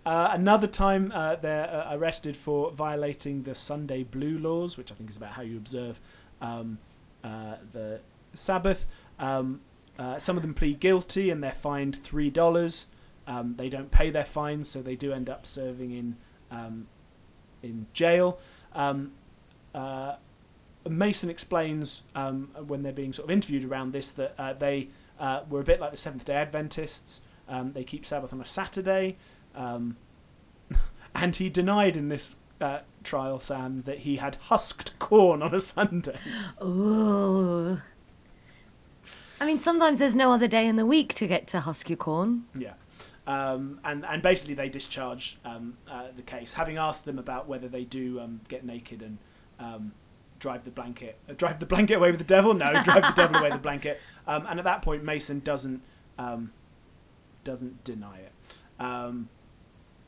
[0.04, 4.94] uh, another time uh, they're uh, arrested for violating the Sunday Blue laws, which I
[4.94, 6.00] think is about how you observe
[6.40, 6.78] um,
[7.24, 8.00] uh, the
[8.34, 8.86] Sabbath.
[9.18, 9.60] Um,
[9.98, 12.86] uh, some of them plead guilty and they're fined three dollars.
[13.26, 16.16] Um, they don't pay their fines, so they do end up serving in
[16.50, 16.86] um,
[17.62, 18.38] in jail.
[18.74, 19.12] Um,
[19.74, 20.16] uh,
[20.88, 24.88] Mason explains um, when they're being sort of interviewed around this that uh, they
[25.18, 27.20] uh, were a bit like the Seventh Day Adventists.
[27.48, 29.16] Um, they keep Sabbath on a Saturday,
[29.54, 29.96] um,
[31.14, 35.60] and he denied in this uh, trial, Sam, that he had husked corn on a
[35.60, 36.18] Sunday.
[36.62, 37.80] Ooh.
[39.40, 41.96] I mean, sometimes there's no other day in the week to get to husk your
[41.96, 42.44] corn.
[42.56, 42.74] Yeah.
[43.26, 47.68] Um, and, and basically they discharge um, uh, the case, having asked them about whether
[47.68, 49.18] they do um, get naked and
[49.60, 49.92] um,
[50.38, 52.54] drive the blanket, uh, drive the blanket away with the devil.
[52.54, 54.00] No, drive the devil away with the blanket.
[54.26, 55.82] Um, and at that point, Mason doesn't
[56.18, 56.52] um,
[57.44, 58.32] doesn't deny it.
[58.82, 59.28] Um,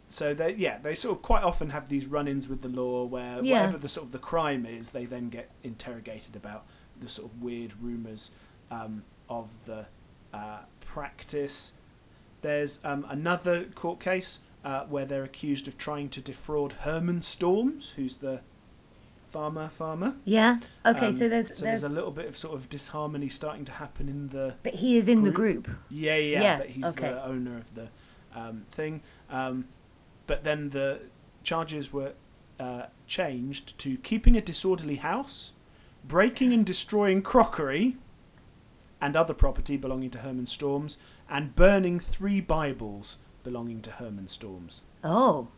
[0.09, 3.41] so they yeah they sort of quite often have these run-ins with the law where
[3.43, 3.61] Yeah.
[3.61, 6.65] whatever the sort of the crime is, they then get interrogated about
[7.01, 8.31] the sort of weird rumours
[8.71, 9.87] um, of the
[10.35, 11.73] uh, practice.
[12.43, 17.91] There's um, another court case uh, where they're accused of trying to defraud Herman Storms,
[17.97, 18.41] who's the
[19.31, 20.15] farmer farmer.
[20.25, 20.59] Yeah.
[20.85, 21.07] Okay.
[21.07, 23.73] Um, so there's so there's, there's a little bit of sort of disharmony starting to
[23.73, 25.65] happen in the but he is in the group.
[25.65, 25.79] group.
[25.89, 27.11] yeah yeah, Yeah, but he's okay.
[27.11, 27.89] the owner of the
[28.35, 29.03] um, thing.
[29.31, 29.67] Um,
[30.27, 31.01] but then the
[31.43, 32.13] charges were
[32.59, 35.53] uh, changed to keeping a disorderly house,
[36.05, 37.97] breaking and destroying crockery
[39.01, 40.99] and other property belonging to Herman Storms,
[41.29, 44.83] and burning three Bibles belonging to Herman Storms.
[45.03, 45.49] Oh.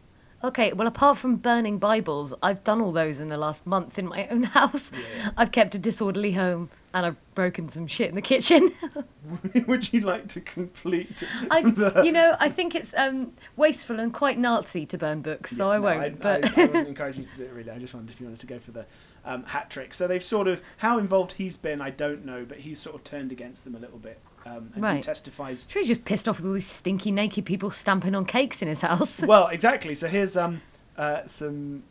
[0.44, 4.08] Okay, well, apart from burning Bibles, I've done all those in the last month in
[4.08, 4.90] my own house.
[5.36, 8.72] I've kept a disorderly home and I've broken some shit in the kitchen.
[9.66, 11.22] Would you like to complete?
[11.50, 15.56] I, the- you know, I think it's um, wasteful and quite Nazi to burn books,
[15.56, 16.02] so Yeah, I no, won't.
[16.02, 17.70] I, but I, I wasn't encouraging you to do it really.
[17.70, 18.84] I just wondered if you wanted to go for the
[19.24, 19.94] um, hat trick.
[19.94, 23.04] So they've sort of how involved he's been, I don't know, but he's sort of
[23.04, 24.18] turned against them a little bit.
[24.44, 25.02] Um, and he Right.
[25.02, 25.66] testifies.
[25.70, 28.66] sure he's just pissed off with all these stinky naked people stamping on cakes in
[28.68, 29.22] his house.
[29.24, 29.94] well, exactly.
[29.94, 30.60] So here's um
[30.98, 31.84] uh, some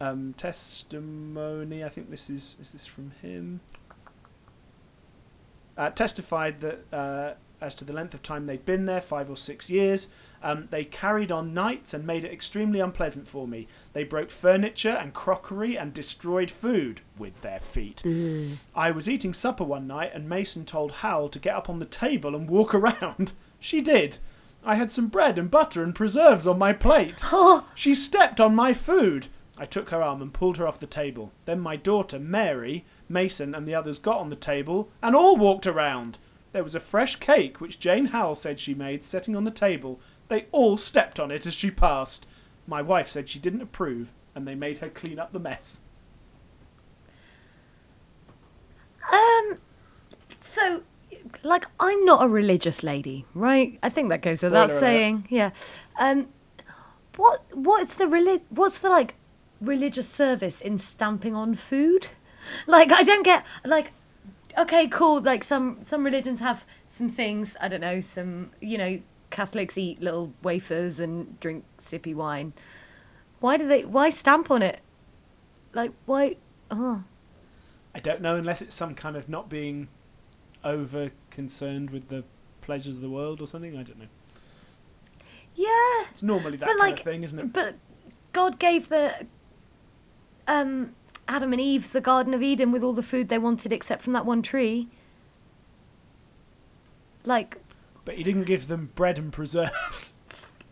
[0.00, 1.84] um, testimony.
[1.84, 3.60] I think this is is this from him.
[5.76, 9.36] Uh, testified that uh, as to the length of time they'd been there, five or
[9.36, 10.08] six years,
[10.42, 13.68] um, they carried on nights and made it extremely unpleasant for me.
[13.92, 18.02] They broke furniture and crockery and destroyed food with their feet.
[18.74, 21.86] I was eating supper one night and Mason told Hal to get up on the
[21.86, 23.32] table and walk around.
[23.60, 24.18] She did.
[24.64, 27.22] I had some bread and butter and preserves on my plate.
[27.74, 29.28] She stepped on my food.
[29.56, 31.30] I took her arm and pulled her off the table.
[31.44, 35.66] Then my daughter, Mary, Mason, and the others got on the table and all walked
[35.66, 36.18] around.
[36.52, 40.00] There was a fresh cake which Jane Howell said she made setting on the table.
[40.28, 42.26] They all stepped on it as she passed.
[42.66, 45.80] My wife said she didn't approve and they made her clean up the mess.
[49.12, 49.58] Um,
[50.40, 50.82] so,
[51.42, 53.78] like, I'm not a religious lady, right?
[53.82, 54.80] I think that goes without Spoiler alert.
[54.80, 55.26] saying.
[55.28, 55.50] Yeah.
[55.98, 56.28] Um,
[57.16, 59.16] what what's the relig- What's the like
[59.60, 62.08] religious service in stamping on food?
[62.66, 63.92] Like, I don't get like.
[64.58, 65.22] Okay, cool.
[65.22, 67.56] Like some some religions have some things.
[67.60, 68.00] I don't know.
[68.00, 72.52] Some you know Catholics eat little wafers and drink sippy wine.
[73.40, 73.84] Why do they?
[73.84, 74.80] Why stamp on it?
[75.72, 76.36] Like why?
[76.70, 77.04] Oh.
[77.94, 79.88] I don't know unless it's some kind of not being
[80.64, 82.24] over concerned with the
[82.60, 83.76] pleasures of the world or something.
[83.76, 84.06] I don't know.
[85.54, 86.10] Yeah.
[86.10, 87.52] It's normally that but kind like, of thing, isn't it?
[87.52, 87.74] But
[88.32, 89.26] God gave the
[90.46, 90.94] um,
[91.28, 94.12] Adam and Eve the Garden of Eden with all the food they wanted except from
[94.12, 94.88] that one tree.
[97.24, 97.58] Like,
[98.04, 100.12] But he didn't give them bread and preserves.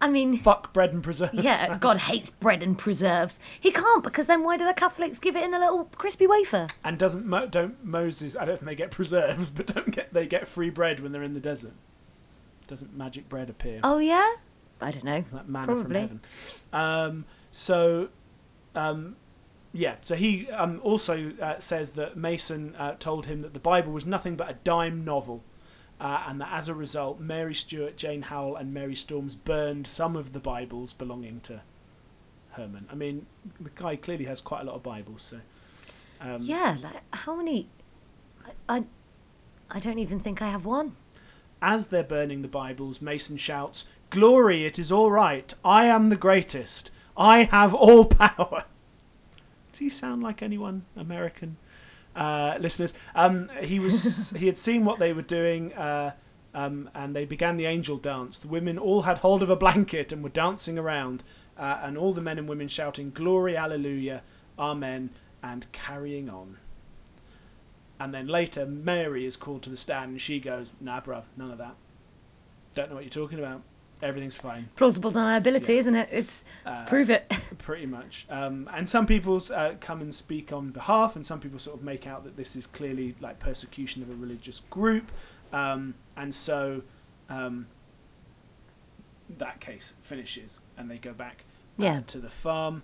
[0.02, 1.34] I mean, Fuck bread and preserves.
[1.34, 3.38] yeah, God hates bread and preserves.
[3.60, 6.68] He can't because then why do the Catholics give it in a little crispy wafer?
[6.82, 8.34] And doesn't Mo- don't Moses?
[8.34, 11.22] I don't think they get preserves, but don't get they get free bread when they're
[11.22, 11.74] in the desert?
[12.66, 13.80] Doesn't magic bread appear?
[13.84, 14.26] Oh yeah,
[14.80, 15.22] I don't know.
[15.32, 15.84] like manna probably.
[15.84, 16.20] from heaven.
[16.72, 18.08] Um, so,
[18.74, 19.16] um,
[19.72, 19.96] yeah.
[20.00, 24.06] So he um, also uh, says that Mason uh, told him that the Bible was
[24.06, 25.42] nothing but a dime novel,
[26.00, 30.16] uh, and that as a result, Mary Stuart, Jane Howell, and Mary Storms burned some
[30.16, 31.62] of the Bibles belonging to
[32.52, 32.86] Herman.
[32.90, 33.26] I mean,
[33.60, 35.22] the guy clearly has quite a lot of Bibles.
[35.22, 35.40] So,
[36.20, 37.68] um, Yeah, like how many?
[38.68, 38.84] I, I,
[39.70, 40.96] I don't even think I have one.
[41.62, 45.54] As they're burning the Bibles, Mason shouts, Glory, it is all right.
[45.64, 46.90] I am the greatest.
[47.16, 48.64] I have all power.
[49.80, 51.56] He sound like anyone American?
[52.14, 56.12] Uh, listeners, um, he was he had seen what they were doing, uh,
[56.54, 58.36] um, and they began the angel dance.
[58.36, 61.24] The women all had hold of a blanket and were dancing around,
[61.58, 64.22] uh, and all the men and women shouting "Glory, Alleluia,
[64.58, 65.10] Amen,"
[65.42, 66.58] and carrying on.
[67.98, 71.50] And then later, Mary is called to the stand, and she goes, "Nah, bruv, none
[71.50, 71.74] of that.
[72.74, 73.62] Don't know what you're talking about.
[74.02, 76.08] Everything's fine." Plausible deniability, isn't it?
[76.12, 77.32] It's Uh, prove it.
[77.58, 78.26] pretty much.
[78.30, 81.84] Um, and some people uh, come and speak on behalf, and some people sort of
[81.84, 85.10] make out that this is clearly like persecution of a religious group,
[85.52, 86.82] um, and so
[87.28, 87.66] um,
[89.38, 91.44] that case finishes, and they go back
[91.76, 92.00] Yeah.
[92.08, 92.82] to the farm.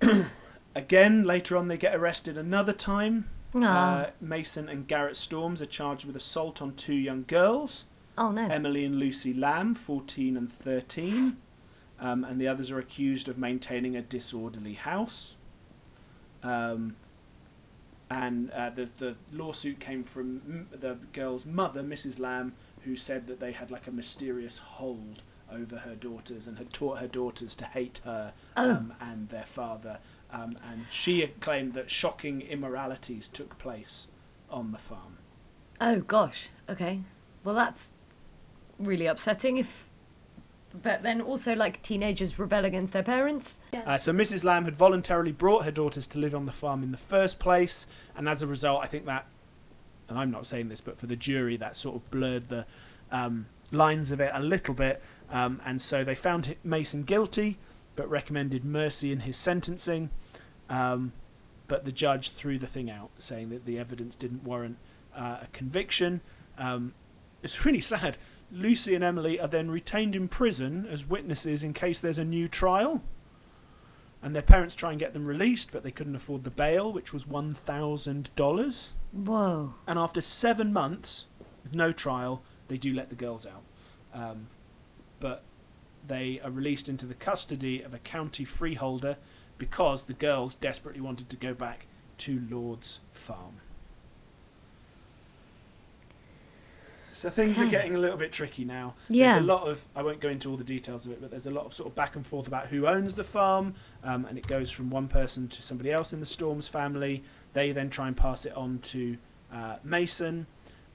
[0.74, 3.28] Again, later on, they get arrested another time.
[3.54, 4.02] Ah.
[4.02, 7.84] Uh, Mason and Garrett Storms are charged with assault on two young girls.
[8.20, 8.42] Oh no.
[8.46, 11.36] Emily and Lucy Lamb, 14 and 13.
[11.98, 15.34] Um, and the others are accused of maintaining a disorderly house.
[16.42, 16.96] Um,
[18.10, 22.18] and uh, the, the lawsuit came from m- the girl's mother, Mrs.
[22.18, 22.54] Lamb,
[22.84, 26.98] who said that they had like a mysterious hold over her daughters and had taught
[26.98, 28.70] her daughters to hate her Oh.
[28.70, 29.98] um, and their father.
[30.32, 34.06] Um, and she claimed that shocking immoralities took place
[34.48, 35.18] on the farm.
[35.80, 36.48] Oh gosh.
[36.68, 37.00] Okay.
[37.44, 37.90] Well, that's
[38.80, 39.56] really upsetting.
[39.58, 39.86] If,
[40.82, 43.60] but then also like teenagers rebel against their parents.
[43.74, 44.44] Uh, so Mrs.
[44.44, 47.86] Lamb had voluntarily brought her daughters to live on the farm in the first place,
[48.16, 49.26] and as a result, I think that,
[50.08, 52.66] and I'm not saying this, but for the jury, that sort of blurred the
[53.10, 57.58] um, lines of it a little bit, um, and so they found Mason guilty,
[57.96, 60.10] but recommended mercy in his sentencing.
[60.68, 61.12] Um,
[61.70, 64.76] but the judge threw the thing out, saying that the evidence didn't warrant
[65.16, 66.20] uh, a conviction.
[66.58, 66.94] Um,
[67.42, 68.18] it's really sad.
[68.52, 72.48] Lucy and Emily are then retained in prison as witnesses in case there's a new
[72.48, 73.02] trial.
[74.22, 77.12] And their parents try and get them released, but they couldn't afford the bail, which
[77.12, 78.88] was $1,000.
[79.12, 79.74] Whoa.
[79.86, 81.26] And after seven months,
[81.62, 83.62] with no trial, they do let the girls out.
[84.12, 84.48] Um,
[85.20, 85.42] but
[86.06, 89.16] they are released into the custody of a county freeholder
[89.58, 91.86] because the girls desperately wanted to go back
[92.18, 93.60] to Lord's farm.
[97.12, 98.94] So things are getting a little bit tricky now.
[99.08, 99.32] Yeah.
[99.34, 101.46] There's a lot of I won't go into all the details of it, but there's
[101.46, 104.38] a lot of sort of back and forth about who owns the farm, um, and
[104.38, 107.22] it goes from one person to somebody else in the Storms family.
[107.52, 109.16] They then try and pass it on to
[109.52, 110.46] uh, Mason,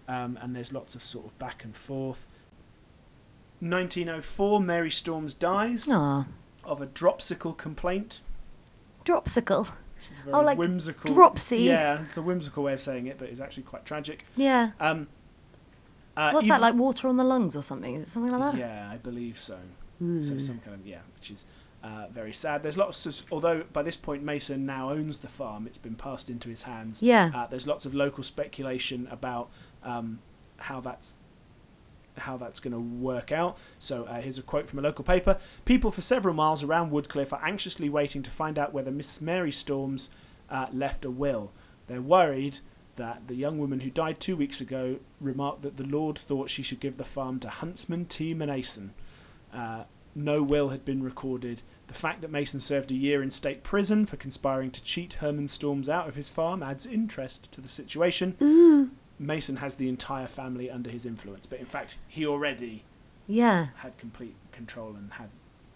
[0.07, 2.27] um, and there's lots of sort of back and forth.
[3.61, 6.25] 1904, Mary Storms dies Aw.
[6.63, 8.19] of a dropsical complaint.
[9.05, 9.67] Dropsicle.
[9.95, 11.13] Which is a very Oh, like whimsical.
[11.13, 11.59] dropsy.
[11.59, 14.25] Yeah, it's a whimsical way of saying it, but it's actually quite tragic.
[14.35, 14.71] Yeah.
[14.79, 15.07] Um,
[16.17, 16.75] uh, What's even- that like?
[16.75, 17.95] Water on the lungs or something?
[17.95, 18.59] Is it something like that?
[18.59, 19.57] Yeah, I believe so.
[19.99, 21.45] So some kind of yeah, which is
[21.83, 22.63] uh, very sad.
[22.63, 26.29] There's lots of although by this point Mason now owns the farm, it's been passed
[26.29, 27.01] into his hands.
[27.01, 27.31] Yeah.
[27.33, 29.49] Uh, there's lots of local speculation about
[29.83, 30.19] um,
[30.57, 31.17] how that's
[32.17, 33.57] how that's going to work out.
[33.79, 37.31] So uh, here's a quote from a local paper: "People for several miles around Woodcliff
[37.31, 40.09] are anxiously waiting to find out whether Miss Mary Storms
[40.49, 41.51] uh, left a will.
[41.87, 42.59] They're worried."
[42.97, 46.63] That the young woman who died two weeks ago remarked that the Lord thought she
[46.63, 48.33] should give the farm to Huntsman T.
[48.33, 48.93] Mason.
[49.53, 49.83] Uh,
[50.15, 51.61] no will had been recorded.
[51.87, 55.49] The fact that Mason served a year in state prison for conspiring to cheat Herman
[55.49, 58.91] Storms out of his farm adds interest to the situation.
[59.19, 62.83] Mason has the entire family under his influence, but in fact, he already
[63.27, 63.67] Yeah.
[63.77, 65.29] had complete control and had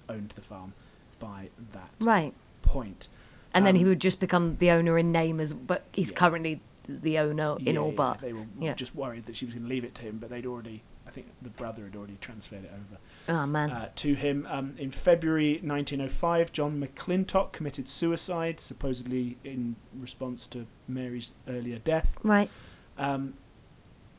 [0.07, 0.74] owned the farm
[1.20, 2.34] by that Right.
[2.61, 3.07] point.
[3.53, 6.17] And then he Um, would just become the owner in name as, but he's Yeah.
[6.17, 8.19] currently the owner in Yeah, all yeah, but.
[8.19, 8.73] They were yeah.
[8.73, 11.11] just worried that she was going to leave it to him, but they'd already, I
[11.11, 12.99] think the brother had already transferred it over.
[13.41, 13.69] Oh man.
[13.71, 14.47] uh, to him.
[14.49, 22.17] Um, in February 1905, John McClintock committed suicide, supposedly in response to Mary's earlier death.
[22.23, 22.49] right.
[22.97, 23.35] Um,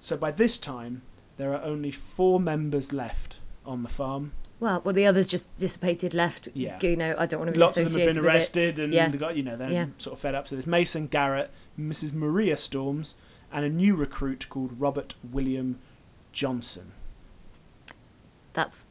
[0.01, 1.03] so by this time,
[1.37, 4.33] there are only four members left on the farm.
[4.59, 6.49] Well, well, the others just dissipated, left.
[6.55, 6.79] Yeah.
[6.83, 8.93] You know, I don't want to be Lots of them have been with arrested, and
[8.93, 9.09] Yeah.
[9.09, 9.87] they got you know they're Yeah.
[9.99, 10.49] sort of fed up.
[10.49, 11.51] So there's Mason Garrett,
[11.89, 12.13] Mrs.
[12.13, 13.15] Maria Storms,
[13.53, 15.79] and a new recruit called Robert William
[16.33, 16.93] Johnson.
[18.53, 18.85] That's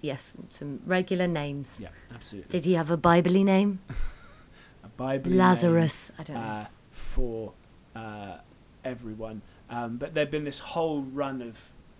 [0.00, 1.80] yes, some regular names.
[1.82, 2.50] Yeah, absolutely.
[2.50, 3.80] Did he have a biblically name?
[4.84, 5.38] a Bible name.
[5.38, 6.12] Lazarus.
[6.18, 6.42] I don't know.
[6.42, 7.52] uh, for
[7.94, 8.36] uh,
[8.84, 9.42] everyone.
[9.70, 11.58] Um, but there'd been this whole run of,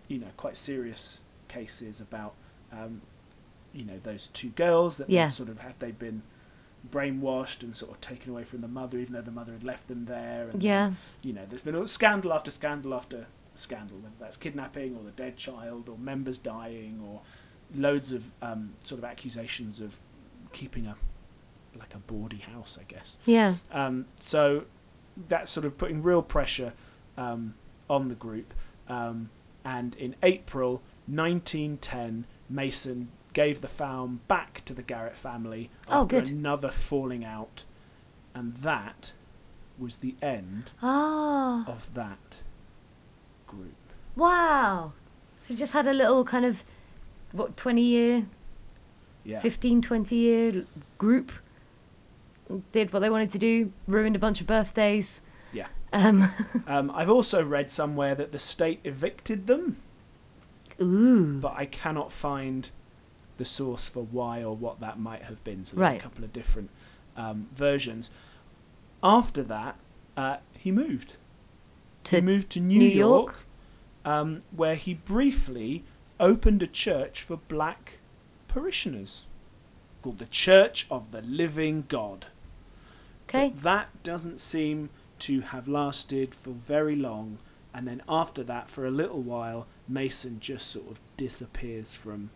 [0.09, 2.35] you know, quite serious cases about,
[2.73, 3.01] um,
[3.73, 5.29] you know, those two girls that Yeah.
[5.29, 6.23] sort of had they been
[6.91, 9.89] brainwashed and sort of taken away from the mother, even though the mother had left
[9.89, 10.49] them there.
[10.51, 10.93] And, Yeah.
[11.23, 15.11] You know, there's been a scandal after scandal after scandal, whether that's kidnapping or the
[15.11, 17.21] dead child or members dying or
[17.75, 19.99] loads of um, sort of accusations of
[20.53, 20.97] keeping a
[21.79, 23.17] like a bawdy house, I guess.
[23.25, 23.55] Yeah.
[23.71, 24.65] Um, so
[25.29, 26.73] that's sort of putting real pressure
[27.17, 27.55] um,
[27.89, 28.53] on the group.
[28.89, 29.31] Um,
[29.65, 36.21] and in April 1910, Mason gave the farm back to the Garrett family Oh, after
[36.21, 36.31] good.
[36.31, 37.65] another falling out,
[38.35, 39.13] and that
[39.79, 41.67] was the end Ah.
[41.67, 42.41] of that
[43.47, 43.75] group.
[44.17, 44.93] Wow.
[45.37, 46.63] So we just had a little kind of
[47.33, 48.27] what 20 year,
[49.25, 49.41] Yeah.
[49.41, 50.67] 15 20 year
[50.99, 51.33] group
[52.73, 55.23] did what they wanted to do, ruined a bunch of birthdays.
[55.53, 55.69] Yeah.
[55.93, 56.29] Um
[56.67, 59.77] Um, I've also read somewhere that the state evicted them,
[60.81, 61.41] ooh.
[61.41, 62.71] but I cannot find
[63.39, 65.65] the source for why or what that might have been.
[65.65, 66.01] So there Right.
[66.01, 66.71] a couple of different
[67.17, 68.11] um, versions.
[69.03, 69.77] After that,
[70.17, 71.17] uh, he moved.
[72.05, 73.47] To he moved to New, New York, York?
[74.05, 75.85] um, where he briefly
[76.21, 77.99] opened a church for black
[78.49, 79.25] parishioners
[80.03, 82.27] called the Church of the Living God.
[83.29, 83.51] Okay.
[83.51, 87.39] But that doesn't seem to have lasted for very long.
[87.75, 92.31] And then after that, for a little while, Mason just sort of disappears from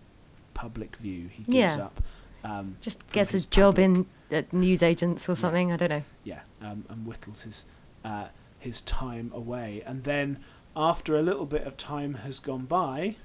[0.56, 1.28] public view.
[1.28, 1.84] He gives Yeah.
[1.84, 2.02] up.
[2.42, 3.84] Um, Just gets his his job public-
[4.30, 5.70] in at newsagents or something.
[5.72, 6.02] I don't know.
[6.24, 7.66] yeah, um, and whittles his
[8.04, 8.28] uh,
[8.58, 9.82] his time away.
[9.86, 10.38] And then,
[10.74, 13.16] after a little bit of time has gone by,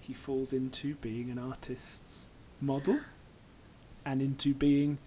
[0.00, 2.26] he falls into being an artist's
[2.60, 3.00] model,
[4.04, 4.98] and into being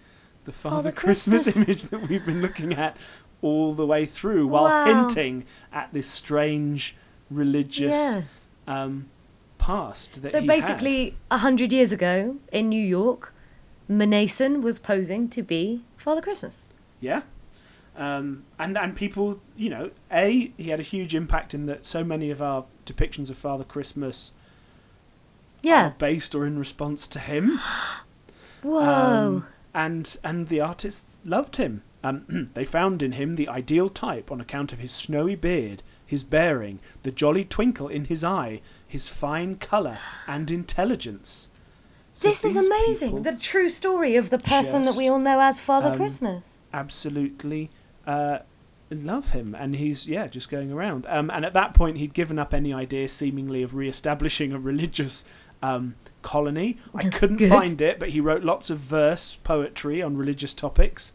[0.44, 1.42] the Father, Father Christmas.
[1.44, 1.66] Christmas.
[1.66, 2.96] image that we've been looking at
[3.42, 4.84] all the way through, while Wow.
[5.08, 6.94] hinting at this strange
[7.30, 8.22] religious Yeah.
[8.68, 9.08] um,
[9.66, 13.32] past that So basically, a hundred years ago in New York,
[13.90, 16.66] Manason was posing to be Father Christmas.
[17.00, 17.22] Yeah.
[17.96, 22.04] Um, and and people, you know, a he had a huge impact in that so
[22.04, 24.32] many of our depictions of Father Christmas
[25.62, 25.92] Yeah.
[25.98, 27.58] based or in response to him.
[28.62, 28.80] Whoa.
[28.80, 31.82] Um, and and the artists loved him.
[32.04, 36.22] Um, they found in him the ideal type on account of his snowy beard, his
[36.24, 41.48] bearing, the jolly twinkle in his eye, his fine colour and intelligence.
[42.14, 43.22] So this is amazing.
[43.22, 46.60] The true story of the person that we all know as Father um, Christmas.
[46.72, 47.70] absolutely
[48.06, 48.38] uh,
[48.90, 51.06] love him, and he's yeah just going around.
[51.08, 55.24] Um, and at that point, he'd given up any idea, seemingly, of re-establishing a religious
[55.62, 56.78] um, colony.
[56.94, 57.50] I couldn't Good.
[57.50, 61.12] find it, but he wrote lots of verse poetry on religious topics.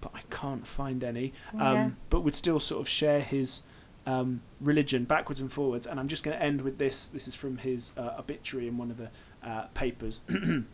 [0.00, 1.32] But I can't find any.
[1.54, 1.90] Um, Yeah.
[2.10, 3.62] But would still sort of share his
[4.08, 5.86] um, religion backwards and forwards.
[5.86, 7.06] And I'm just going to end with this.
[7.06, 9.10] This is from his uh, obituary in one of the
[9.46, 10.20] uh, papers.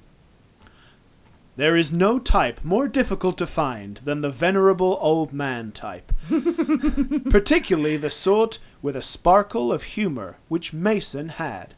[1.57, 6.13] There is no type more difficult to find than the venerable old man type,
[7.31, 11.75] particularly the sort with a sparkle of humour which Mason had.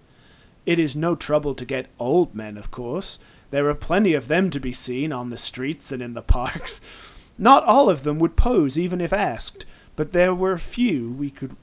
[0.64, 3.18] It is no trouble to get old men, of course.
[3.50, 6.80] There are plenty of them to be seen on the streets and in the parks.
[7.36, 9.66] Not all of them would pose even if asked,
[9.96, 11.56] but there were few we could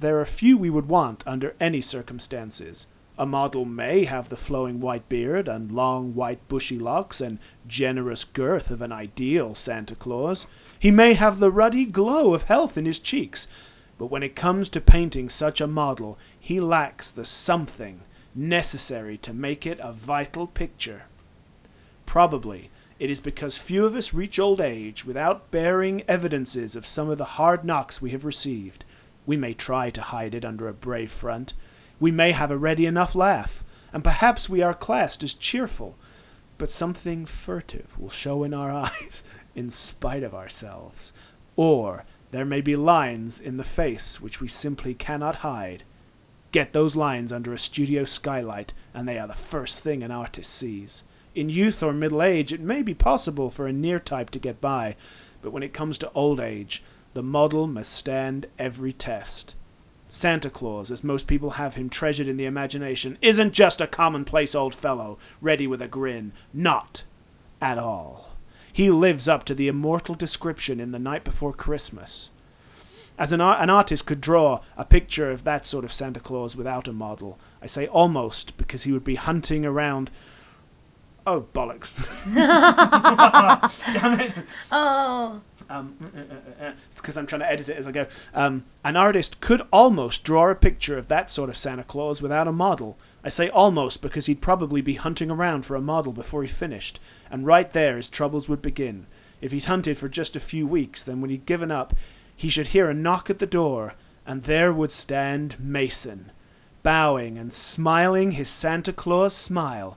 [0.00, 2.86] there are few we would want under any circumstances.
[3.16, 8.24] A model may have the flowing white beard and long white bushy locks and generous
[8.24, 10.48] girth of an ideal Santa Claus.
[10.76, 13.46] He may have the ruddy glow of health in his cheeks,
[13.96, 18.00] but when it comes to painting such a model, he lacks the something
[18.34, 21.04] necessary to make it a vital picture.
[22.06, 27.08] Probably it is because few of us reach old age without bearing evidences of some
[27.08, 28.84] of the hard knocks we have received.
[29.26, 31.54] We may try to hide it under a brave front.
[32.00, 35.96] We may have a ready enough laugh, and perhaps we are classed as cheerful,
[36.58, 39.22] but something furtive will show in our eyes
[39.54, 41.12] in spite of ourselves.
[41.56, 45.84] Or there may be lines in the face which we simply cannot hide.
[46.50, 50.52] Get those lines under a studio skylight, and they are the first thing an artist
[50.52, 51.02] sees.
[51.34, 54.60] In youth or middle age, it may be possible for a near type to get
[54.60, 54.96] by,
[55.40, 56.82] but when it comes to old age,
[57.14, 59.54] the model must stand every test.
[60.08, 64.54] Santa Claus, as most people have him treasured in the imagination, isn't just a commonplace
[64.54, 66.32] old fellow, ready with a grin.
[66.52, 67.04] Not
[67.62, 68.32] at all.
[68.70, 72.28] He lives up to the immortal description in The Night Before Christmas.
[73.18, 76.88] As an, an artist could draw a picture of that sort of Santa Claus without
[76.88, 80.10] a model, I say almost because he would be hunting around.
[81.26, 81.92] Oh, bollocks.
[83.94, 84.32] Damn it.
[84.70, 85.40] Oh.
[85.70, 88.06] Um, uh, uh, uh, it's because I'm trying to edit it as I go.
[88.34, 92.48] Um, an artist could almost draw a picture of that sort of Santa Claus without
[92.48, 92.98] a model.
[93.24, 97.00] I say almost because he'd probably be hunting around for a model before he finished,
[97.30, 99.06] and right there his troubles would begin.
[99.40, 101.94] If he'd hunted for just a few weeks, then when he'd given up,
[102.36, 103.94] he should hear a knock at the door,
[104.26, 106.32] and there would stand Mason,
[106.82, 109.96] bowing and smiling his Santa Claus smile.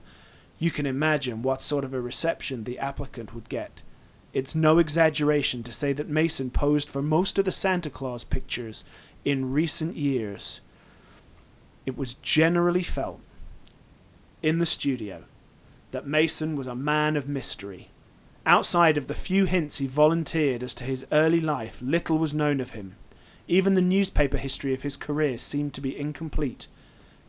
[0.58, 3.82] You can imagine what sort of a reception the applicant would get.
[4.32, 8.84] It's no exaggeration to say that Mason posed for most of the Santa Claus pictures
[9.24, 10.60] in recent years.
[11.84, 13.20] It was generally felt
[14.42, 15.24] in the studio
[15.90, 17.90] that Mason was a man of mystery.
[18.44, 22.60] Outside of the few hints he volunteered as to his early life, little was known
[22.60, 22.96] of him.
[23.48, 26.68] Even the newspaper history of his career seemed to be incomplete.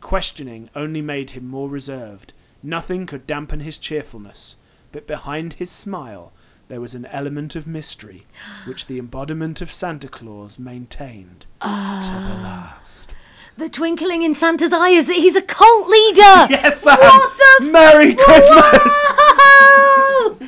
[0.00, 2.32] Questioning only made him more reserved.
[2.62, 4.56] Nothing could dampen his cheerfulness,
[4.92, 6.32] but behind his smile
[6.68, 8.26] there was an element of mystery,
[8.66, 12.40] which the embodiment of Santa Claus maintained to the ah.
[12.42, 13.14] last.
[13.56, 16.46] The twinkling in Santa's eye is that he's a cult leader.
[16.50, 16.98] Yes, Sam!
[16.98, 18.82] What the Merry Christmas!
[18.84, 20.38] Whoa!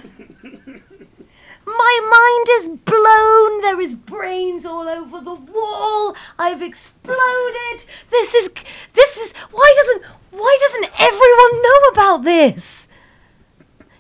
[1.80, 3.60] My mind is blown.
[3.62, 6.14] There is brains all over the wall.
[6.38, 7.84] I've exploded.
[8.10, 8.50] This is
[8.92, 12.86] this is why doesn't why doesn't everyone know about this?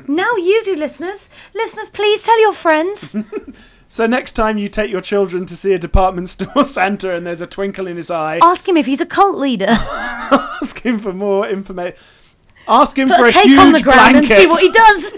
[0.06, 1.30] Now you do, listeners.
[1.54, 3.16] Listeners, please tell your friends.
[3.92, 7.40] So next time you take your children to see a department store Santa and there's
[7.40, 9.66] a twinkle in his eye, Ask him if he's a cult leader.
[9.68, 11.98] ask him for more information.
[12.68, 14.30] Ask him Put for a a cake huge on the ground blanket.
[14.30, 15.12] and see what he does.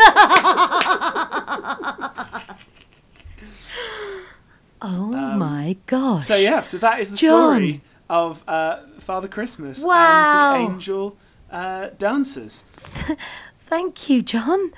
[4.83, 6.31] Oh my gosh.
[6.31, 7.55] Um, So yeah, so that is the John.
[7.57, 7.81] story
[8.11, 10.55] of uh, Father Christmas Wow.
[10.57, 11.17] and the angel
[11.51, 12.63] uh, dancers.
[13.59, 14.73] Thank you, John.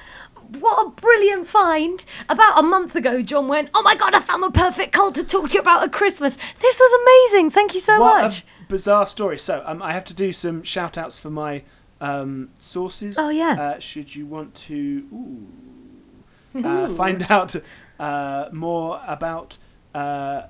[0.60, 2.04] What a brilliant find.
[2.28, 5.24] About a month ago, John went, Oh my god, I found the perfect cult to
[5.24, 6.36] talk to you about at Christmas.
[6.60, 7.02] This was
[7.32, 7.50] amazing.
[7.50, 8.42] Thank you so what much.
[8.42, 9.38] a bizarre story.
[9.38, 11.62] So um, I have to do some shout outs for my
[12.00, 13.16] um, sources.
[13.18, 13.56] Oh, yeah.
[13.58, 15.46] Uh, should you want to ooh,
[16.64, 17.56] uh, find out
[17.98, 19.56] uh, more about
[19.94, 20.42] uh,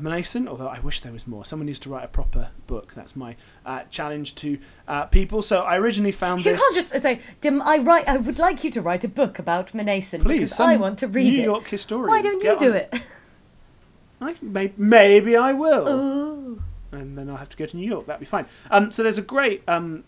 [0.00, 1.44] Mason, although I wish there was more.
[1.44, 2.92] Someone needs to write a proper book.
[2.94, 5.40] That's my uh, challenge to uh, people.
[5.40, 6.60] So I originally found You this.
[6.60, 8.08] can't just say, Dim, I write.
[8.08, 9.72] I would like you to write a book about
[10.22, 11.44] Please, because I want to read New it.
[11.44, 12.08] York historians.
[12.10, 12.94] Why don't you do on it?
[14.20, 15.88] I, may, maybe I will.
[15.88, 16.62] Ooh.
[16.92, 18.06] and then I'll have to go to New York.
[18.06, 18.46] That'd be fine.
[18.70, 20.04] Um, so there's a great um,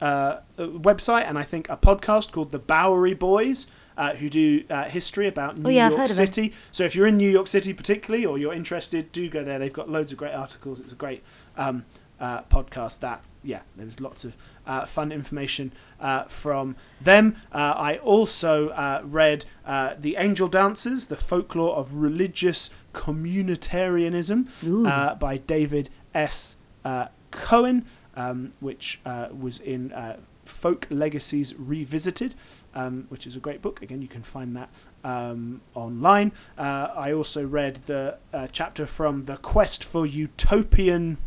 [0.00, 3.66] uh, uh, website and I think a podcast called the Bowery Boys.
[4.00, 6.26] Uh, who do uh, history about New Oh, yeah, York heard of them.
[6.26, 6.46] City?
[6.72, 9.58] So if you're in New York City particularly, or you're interested, do go there.
[9.58, 10.80] They've got loads of great articles.
[10.80, 11.22] It's a great
[11.64, 11.84] um,
[12.18, 13.00] uh, podcast.
[13.00, 13.18] That
[13.52, 14.32] yeah, there's lots of
[14.66, 15.72] uh, fun information
[16.08, 17.36] uh, from them.
[17.52, 24.46] Uh, I also uh, read uh, The Angel Dancers, The Folklore of Religious Communitarianism
[24.86, 26.56] uh, by David S.
[26.84, 27.84] Uh, Cohen,
[28.16, 30.16] um, which uh, was in uh,
[30.50, 32.34] Folk Legacies Revisited,
[32.74, 33.82] um, which is a great book.
[33.82, 34.68] Again, you can find that
[35.04, 36.32] um, online.
[36.58, 41.18] Uh, I also read the uh, chapter from The Quest for Utopian.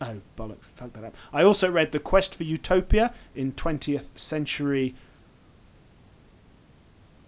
[0.00, 1.14] Oh, bollocks, fuck that up.
[1.32, 4.94] I also read The Quest for Utopia in 20th Century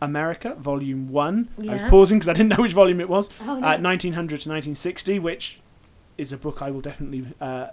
[0.01, 1.49] America, Volume 1.
[1.69, 3.31] I was pausing because I didn't know which volume it was.
[3.43, 3.67] Oh, no.
[3.67, 5.61] uh, 1900 to 1960, which
[6.19, 7.69] is a book I will definitely uh,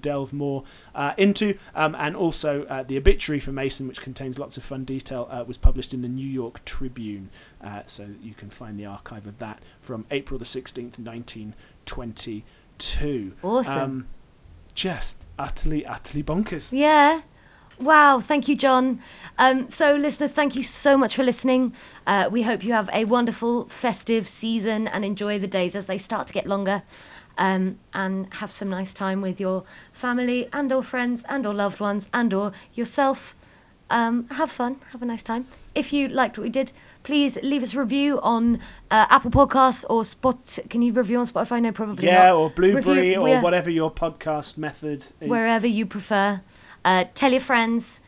[0.00, 0.64] delve more
[0.94, 1.58] uh, into.
[1.74, 5.44] Um, and also, uh, The Obituary for Mason, which contains lots of fun detail, uh,
[5.46, 7.30] was published in the New York Tribune.
[7.62, 13.32] Uh, so you can find the archive of that from April the 16th, 1922.
[13.42, 13.78] Awesome.
[13.78, 14.06] Um,
[14.74, 16.68] just utterly, utterly bonkers.
[16.70, 17.22] Yeah.
[17.78, 19.02] Wow, thank you, John.
[19.36, 21.74] Um, so, listeners, thank you so much for listening.
[22.06, 25.98] Uh, we hope you have a wonderful festive season and enjoy the days as they
[25.98, 26.82] start to get longer.
[27.38, 31.80] Um, and have some nice time with your family and or friends and or loved
[31.80, 33.34] ones and or yourself.
[33.90, 35.46] Um, have fun, have a nice time.
[35.74, 36.72] If you liked what we did,
[37.02, 38.56] please leave us a review on
[38.90, 40.58] uh, Apple Podcasts or Spot.
[40.70, 41.60] Can you review on Spotify?
[41.60, 42.36] No, probably Yeah, not.
[42.36, 45.28] or Blueberry, Review- or yeah whatever your podcast method is.
[45.28, 46.40] wherever you prefer.
[46.86, 48.00] Uh, tell your friends.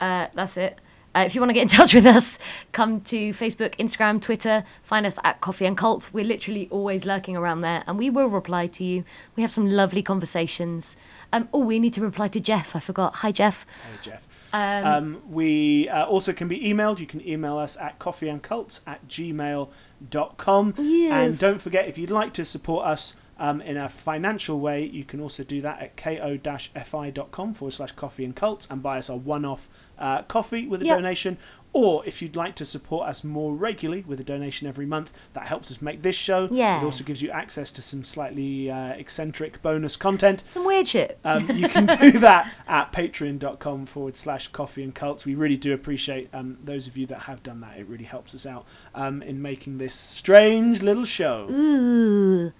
[0.00, 0.80] Uh, that's it.
[1.14, 2.38] Uh, if you want to get in touch with us,
[2.72, 4.64] come to Facebook, Instagram, Twitter.
[4.82, 6.10] Find us at Coffee and Cult.
[6.12, 9.04] We're literally always lurking around there, and we will reply to you.
[9.36, 10.96] We have some lovely conversations.
[11.32, 12.74] Um, oh, we need to reply to Jeff.
[12.74, 13.16] I forgot.
[13.16, 13.66] Hi, Jeff.
[13.90, 14.28] Hey, Jeff.
[14.54, 16.98] Um, Um, we uh, also can be emailed.
[16.98, 20.74] You can email us at coffeeandcults at gmail.com.
[20.78, 21.12] Yes.
[21.12, 25.04] And don't forget, if you'd like to support us um, in a financial way, you
[25.04, 29.16] can also do that at ko-fi.com forward slash coffee and cults and buy us a
[29.16, 30.96] one-off uh, coffee with a Yep.
[30.98, 31.38] donation.
[31.74, 35.46] Or if you'd like to support us more regularly with a donation every month, that
[35.46, 36.48] helps us make this show.
[36.52, 36.80] Yeah.
[36.80, 40.44] It also gives you access to some slightly uh, eccentric bonus content.
[40.46, 41.18] some weird shit.
[41.24, 45.24] Um, you can do that at patreon.com forward slash coffee and cults.
[45.24, 47.78] We really do appreciate um, those of you that have done that.
[47.78, 51.48] It really helps us out um, in making this strange little show.
[51.50, 52.52] Ooh.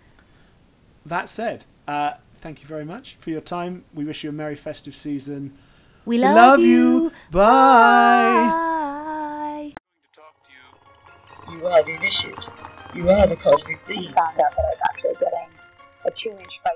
[1.06, 3.84] That said, uh, thank you very much for your time.
[3.94, 5.52] We wish you a merry festive season.
[6.04, 7.12] We We love, love you.
[7.30, 7.42] Bye.
[8.48, 9.72] Bye.
[9.74, 11.58] to talk to you.
[11.58, 12.38] You are the initiate.
[12.94, 14.12] You are the cosmic He being.
[14.12, 15.48] found out that I was actually getting
[16.04, 16.70] a two inch by